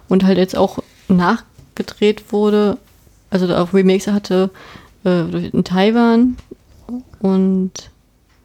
und 0.09 0.25
halt 0.25 0.37
jetzt 0.37 0.57
auch 0.57 0.79
nachgedreht 1.07 2.33
wurde, 2.33 2.77
also 3.29 3.53
auch 3.55 3.73
Remakes 3.73 4.07
hatte 4.07 4.49
äh, 5.05 5.47
in 5.47 5.63
Taiwan 5.63 6.37
und 7.21 7.71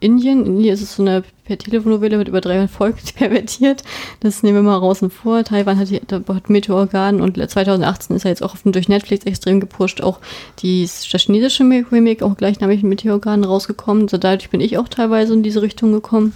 Indien. 0.00 0.44
In 0.44 0.56
Indien 0.56 0.74
ist 0.74 0.82
es 0.82 0.96
so 0.96 1.02
eine 1.02 1.24
per 1.44 1.58
Telefonnovelle 1.58 2.18
mit 2.18 2.28
über 2.28 2.40
300 2.40 2.70
Folgen 2.70 2.98
pervertiert. 3.16 3.82
Das 4.20 4.42
nehmen 4.42 4.56
wir 4.56 4.62
mal 4.62 4.76
raus 4.76 5.02
und 5.02 5.12
vor. 5.12 5.44
Taiwan 5.44 5.78
hat, 5.78 5.88
hat 5.90 6.50
Meteorgarden 6.50 7.20
und 7.20 7.36
2018 7.36 8.16
ist 8.16 8.24
er 8.24 8.30
jetzt 8.30 8.42
auch 8.42 8.56
durch 8.64 8.88
Netflix 8.88 9.24
extrem 9.24 9.60
gepusht. 9.60 10.02
Auch 10.02 10.20
die, 10.60 10.82
das 10.82 11.22
chinesische 11.22 11.64
Remake, 11.64 12.24
auch 12.24 12.36
gleichnamig 12.36 12.82
Meteorgarden 12.82 13.44
rausgekommen. 13.44 14.04
Also 14.04 14.18
dadurch 14.18 14.50
bin 14.50 14.60
ich 14.60 14.78
auch 14.78 14.88
teilweise 14.88 15.32
in 15.32 15.42
diese 15.42 15.62
Richtung 15.62 15.92
gekommen, 15.92 16.34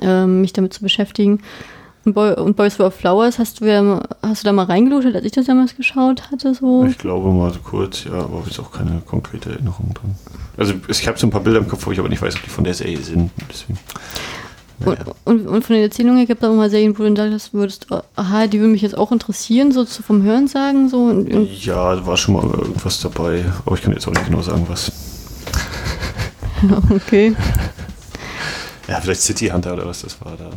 ähm, 0.00 0.40
mich 0.40 0.52
damit 0.52 0.72
zu 0.72 0.82
beschäftigen. 0.82 1.40
Und, 2.06 2.12
Boy, 2.12 2.34
und 2.34 2.56
Boys 2.56 2.76
for 2.76 2.92
Flowers, 2.92 3.40
hast 3.40 3.60
du, 3.60 3.64
ja, 3.64 4.00
hast 4.22 4.44
du 4.44 4.46
da 4.46 4.52
mal 4.52 4.66
reingelootet, 4.66 5.16
als 5.16 5.24
ich 5.24 5.32
das 5.32 5.46
damals 5.46 5.76
geschaut 5.76 6.30
hatte? 6.30 6.54
So? 6.54 6.84
Ich 6.84 6.98
glaube 6.98 7.32
mal 7.32 7.52
so 7.52 7.58
kurz, 7.58 8.04
ja, 8.04 8.12
aber 8.12 8.38
habe 8.38 8.46
jetzt 8.46 8.60
auch 8.60 8.70
keine 8.70 9.02
konkrete 9.04 9.50
Erinnerung 9.50 9.92
dran. 9.92 10.14
Also 10.56 10.74
ich 10.86 11.08
habe 11.08 11.18
so 11.18 11.26
ein 11.26 11.30
paar 11.30 11.40
Bilder 11.40 11.58
im 11.58 11.66
Kopf, 11.66 11.84
wo 11.84 11.90
ich 11.90 11.98
aber 11.98 12.08
nicht 12.08 12.22
weiß, 12.22 12.36
ob 12.36 12.44
die 12.44 12.48
von 12.48 12.62
der 12.62 12.74
Serie 12.74 12.98
sind. 12.98 13.32
Deswegen. 13.50 13.80
Naja. 14.78 14.98
Und, 15.24 15.40
und, 15.40 15.48
und, 15.48 15.64
von 15.64 15.74
den 15.74 15.82
Erzählungen 15.82 16.18
her 16.18 16.26
gibt 16.26 16.44
es 16.44 16.48
auch 16.48 16.54
mal 16.54 16.70
Serien, 16.70 16.96
wo 16.96 17.02
du 17.02 17.16
sagst, 17.16 17.52
würdest, 17.52 17.88
aha, 18.14 18.46
die 18.46 18.60
würden 18.60 18.70
mich 18.70 18.82
jetzt 18.82 18.96
auch 18.96 19.10
interessieren, 19.10 19.72
so 19.72 19.84
vom 19.84 20.22
Hören 20.22 20.46
sagen. 20.46 20.88
So. 20.88 21.06
Und, 21.06 21.64
ja, 21.64 21.96
da 21.96 22.06
war 22.06 22.16
schon 22.16 22.34
mal 22.36 22.44
irgendwas 22.44 23.00
dabei, 23.00 23.44
aber 23.64 23.74
ich 23.74 23.82
kann 23.82 23.92
jetzt 23.92 24.06
auch 24.06 24.12
nicht 24.12 24.26
genau 24.26 24.42
sagen, 24.42 24.64
was. 24.68 24.92
okay. 26.90 27.34
Ja, 28.88 29.00
vielleicht 29.00 29.22
City 29.22 29.48
Hunter 29.48 29.72
oder 29.72 29.84
was 29.84 30.02
das 30.02 30.20
war 30.20 30.36
da. 30.36 30.48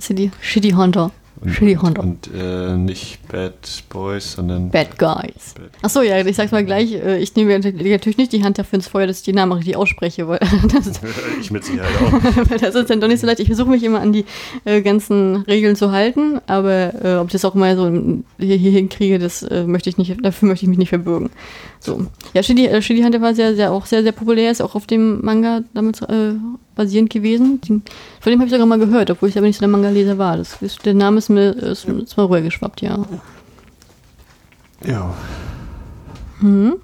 City, 0.00 0.30
Shitty 0.40 0.70
Hunter. 0.70 1.10
Und, 1.40 1.50
Shitty 1.50 1.74
Hunter. 1.74 2.02
Und, 2.02 2.30
äh, 2.34 2.76
nicht 2.76 3.26
Bad 3.28 3.52
Boys, 3.88 4.32
sondern 4.32 4.70
Bad 4.70 4.98
Guys. 4.98 5.54
Bad 5.54 5.70
Achso, 5.82 6.00
ja, 6.02 6.24
ich 6.24 6.36
sag's 6.36 6.52
mal 6.52 6.64
gleich. 6.64 6.92
Äh, 6.92 7.18
ich 7.18 7.34
nehme 7.34 7.58
natürlich 7.58 8.16
nicht 8.16 8.32
die 8.32 8.44
Hand 8.44 8.58
dafür 8.58 8.76
ins 8.76 8.88
Feuer, 8.88 9.06
dass 9.06 9.18
ich 9.18 9.24
die 9.24 9.32
Namen 9.32 9.52
richtig 9.52 9.76
ausspreche. 9.76 10.28
Weil 10.28 10.38
das, 10.72 11.00
ich 11.40 11.50
mit 11.50 11.64
Sicherheit 11.64 11.90
auch. 12.00 12.56
das 12.60 12.74
ist 12.74 12.88
dann 12.88 13.00
doch 13.00 13.08
nicht 13.08 13.20
so 13.20 13.26
leicht. 13.26 13.40
Ich 13.40 13.48
versuche 13.48 13.68
mich 13.68 13.82
immer 13.82 14.00
an 14.00 14.12
die 14.12 14.24
äh, 14.64 14.80
ganzen 14.80 15.36
Regeln 15.42 15.76
zu 15.76 15.90
halten, 15.90 16.40
aber 16.46 16.94
äh, 17.04 17.16
ob 17.16 17.26
ich 17.26 17.32
das 17.32 17.44
auch 17.44 17.54
mal 17.54 17.76
so 17.76 17.90
hier, 18.38 18.56
hier 18.56 18.70
hinkriege, 18.70 19.18
das 19.18 19.42
äh, 19.42 19.64
möchte 19.64 19.90
ich 19.90 19.98
nicht, 19.98 20.24
dafür 20.24 20.48
möchte 20.48 20.64
ich 20.64 20.68
mich 20.70 20.78
nicht 20.78 20.90
verbürgen. 20.90 21.30
So. 21.80 22.06
Ja, 22.32 22.42
Shitty, 22.42 22.66
äh, 22.66 22.80
Shitty 22.80 23.02
Hunter 23.02 23.20
war 23.20 23.34
sehr, 23.34 23.54
sehr, 23.54 23.72
auch 23.72 23.86
sehr, 23.86 24.02
sehr 24.02 24.12
populär, 24.12 24.50
ist 24.50 24.62
auch 24.62 24.74
auf 24.74 24.86
dem 24.86 25.22
Manga 25.22 25.62
damit 25.74 26.00
äh, 26.02 26.34
basierend 26.74 27.10
gewesen. 27.10 27.60
Den, 27.60 27.82
von 28.20 28.30
dem 28.30 28.40
habe 28.40 28.46
ich 28.46 28.52
sogar 28.52 28.66
mal 28.66 28.78
gehört, 28.78 29.10
obwohl 29.10 29.28
ich 29.28 29.36
aber 29.36 29.46
nicht 29.46 29.56
so 29.56 29.60
der 29.60 29.68
Manga-Leser 29.68 30.18
war. 30.18 30.36
Das 30.36 30.58
der 30.84 30.94
Name 30.94 31.18
ist 31.18 31.28
mir, 31.28 31.50
ist, 31.50 31.86
ist 31.86 32.16
mal 32.16 32.24
rübergeschwappt, 32.24 32.82
ja. 32.82 33.04
Ja. 34.84 35.14
Hm. 36.40 36.74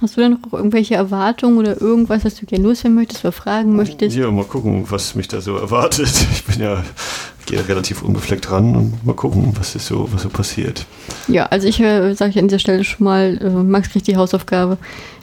Hast 0.00 0.16
du 0.16 0.20
denn 0.20 0.32
noch 0.32 0.52
irgendwelche 0.52 0.94
Erwartungen 0.94 1.56
oder 1.56 1.80
irgendwas, 1.80 2.24
was 2.24 2.34
du 2.34 2.44
gerne 2.46 2.64
loswerden 2.64 2.94
möchtest 2.94 3.24
oder 3.24 3.32
fragen 3.32 3.74
möchtest? 3.74 4.14
Ja, 4.14 4.30
mal 4.30 4.44
gucken, 4.44 4.84
was 4.88 5.14
mich 5.14 5.26
da 5.26 5.40
so 5.40 5.56
erwartet. 5.56 6.10
Ich 6.32 6.44
bin 6.44 6.60
ja 6.60 6.84
gehe 7.46 7.66
relativ 7.68 8.02
unbefleckt 8.02 8.50
ran 8.50 8.74
und 8.76 9.04
mal 9.04 9.14
gucken, 9.14 9.52
was 9.58 9.74
ist 9.74 9.86
so, 9.86 10.08
was 10.12 10.22
so 10.22 10.28
passiert. 10.28 10.86
Ja, 11.28 11.46
also 11.46 11.66
ich 11.68 11.80
äh, 11.80 12.14
sage 12.14 12.38
an 12.38 12.48
dieser 12.48 12.58
Stelle 12.58 12.84
schon 12.84 13.04
mal, 13.04 13.38
äh, 13.42 13.50
Max 13.50 13.90
kriegt 13.90 14.06
die 14.06 14.16
Hausaufgabe, 14.16 14.78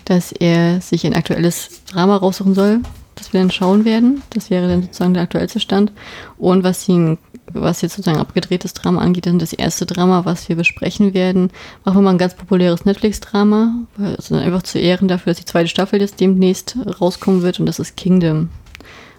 dass 0.06 0.32
er 0.32 0.82
sich 0.82 1.06
ein 1.06 1.14
aktuelles 1.14 1.84
Drama 1.92 2.18
raussuchen 2.18 2.54
soll, 2.54 2.80
das 3.22 3.34
wir 3.34 3.40
dann 3.40 3.52
schauen 3.52 3.86
werden. 3.86 4.24
Das 4.32 4.50
wäre 4.50 4.68
dann 4.68 4.82
sozusagen 4.82 5.14
der 5.14 5.24
aktuellste 5.24 5.60
Stand. 5.60 5.92
Und 6.38 6.64
was 6.64 6.88
ihn, 6.90 7.20
was 7.54 7.82
jetzt 7.82 7.96
sozusagen 7.96 8.20
abgedrehtes 8.20 8.74
Drama 8.74 9.02
angeht, 9.02 9.28
dann 9.28 9.38
das 9.38 9.54
erste 9.54 9.86
Drama, 9.86 10.26
was 10.26 10.50
wir 10.50 10.56
besprechen 10.56 11.14
werden, 11.14 11.52
machen 11.86 11.98
wir 11.98 12.02
mal 12.02 12.12
ein 12.12 12.18
ganz 12.18 12.34
populäres 12.34 12.86
Netflix-Drama. 12.86 13.76
Also 13.98 14.36
einfach 14.36 14.64
zu 14.64 14.80
Ehren 14.80 15.08
dafür, 15.08 15.32
dass 15.32 15.40
die 15.40 15.46
zweite 15.46 15.70
Staffel 15.70 16.02
jetzt 16.02 16.20
demnächst 16.20 16.78
rauskommen 17.00 17.44
wird 17.44 17.60
und 17.60 17.68
das 17.68 17.80
ist 17.80 17.96
Kingdom. 17.96 18.50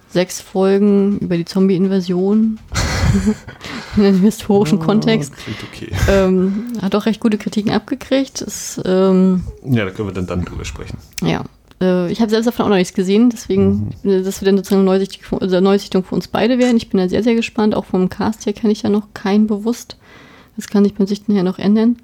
Sechs 0.09 0.41
Folgen 0.41 1.19
über 1.21 1.37
die 1.37 1.45
Zombie-Invasion 1.45 2.59
in 3.97 4.05
einem 4.05 4.21
historischen 4.21 4.79
oh, 4.79 4.85
Kontext. 4.85 5.33
Okay. 5.73 5.91
Ähm, 6.09 6.73
hat 6.83 6.95
auch 6.95 7.07
recht 7.07 7.21
gute 7.21 7.39
Kritiken 7.39 7.71
abgekriegt. 7.71 8.43
Das, 8.43 8.81
ähm, 8.85 9.45
ja, 9.65 9.85
da 9.85 9.91
können 9.91 10.09
wir 10.09 10.13
dann, 10.13 10.27
dann 10.27 10.45
drüber 10.45 10.67
sprechen. 10.67 10.99
Ja, 11.23 11.45
äh, 11.83 12.11
ich 12.11 12.21
habe 12.21 12.31
selbst 12.31 12.47
davon 12.47 12.67
auch 12.67 12.71
noch 12.71 12.77
nichts 12.77 12.95
gesehen, 12.95 13.31
deswegen, 13.31 13.93
mhm. 14.03 14.25
dass 14.25 14.41
wir 14.41 14.47
dann 14.47 14.57
sozusagen 14.57 14.81
eine 14.81 14.91
Neusichtung, 14.91 15.41
also 15.41 15.61
Neusichtung 15.61 16.05
für 16.05 16.15
uns 16.15 16.29
beide 16.29 16.59
werden. 16.59 16.77
Ich 16.77 16.89
bin 16.89 16.99
da 16.99 17.09
sehr, 17.09 17.23
sehr 17.23 17.35
gespannt. 17.35 17.75
Auch 17.75 17.85
vom 17.85 18.09
Cast 18.09 18.47
her 18.47 18.53
kenne 18.53 18.73
ich 18.73 18.83
ja 18.83 18.91
noch 18.91 19.09
keinen 19.15 19.47
bewusst. 19.47 19.97
Das 20.57 20.69
kann 20.69 20.85
sich 20.85 20.95
beim 20.95 21.07
Sichten 21.07 21.35
her 21.35 21.43
noch 21.43 21.59
ändern. 21.59 21.97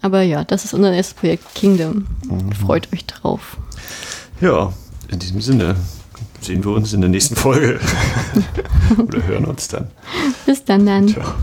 Aber 0.00 0.22
ja, 0.22 0.44
das 0.44 0.64
ist 0.64 0.74
unser 0.74 0.92
erstes 0.92 1.14
Projekt 1.14 1.54
Kingdom. 1.54 2.06
Mhm. 2.28 2.52
Freut 2.52 2.92
euch 2.92 3.06
drauf. 3.06 3.56
Ja, 4.40 4.72
in 5.08 5.20
diesem 5.20 5.40
Sinne 5.40 5.76
sehen 6.40 6.64
wir 6.64 6.72
uns 6.72 6.92
in 6.92 7.00
der 7.00 7.10
nächsten 7.10 7.36
Folge. 7.36 7.78
Oder 8.98 9.26
hören 9.26 9.44
uns 9.44 9.68
dann. 9.68 9.88
Bis 10.44 10.64
dann 10.64 10.84
dann. 10.84 11.08
Ciao. 11.08 11.34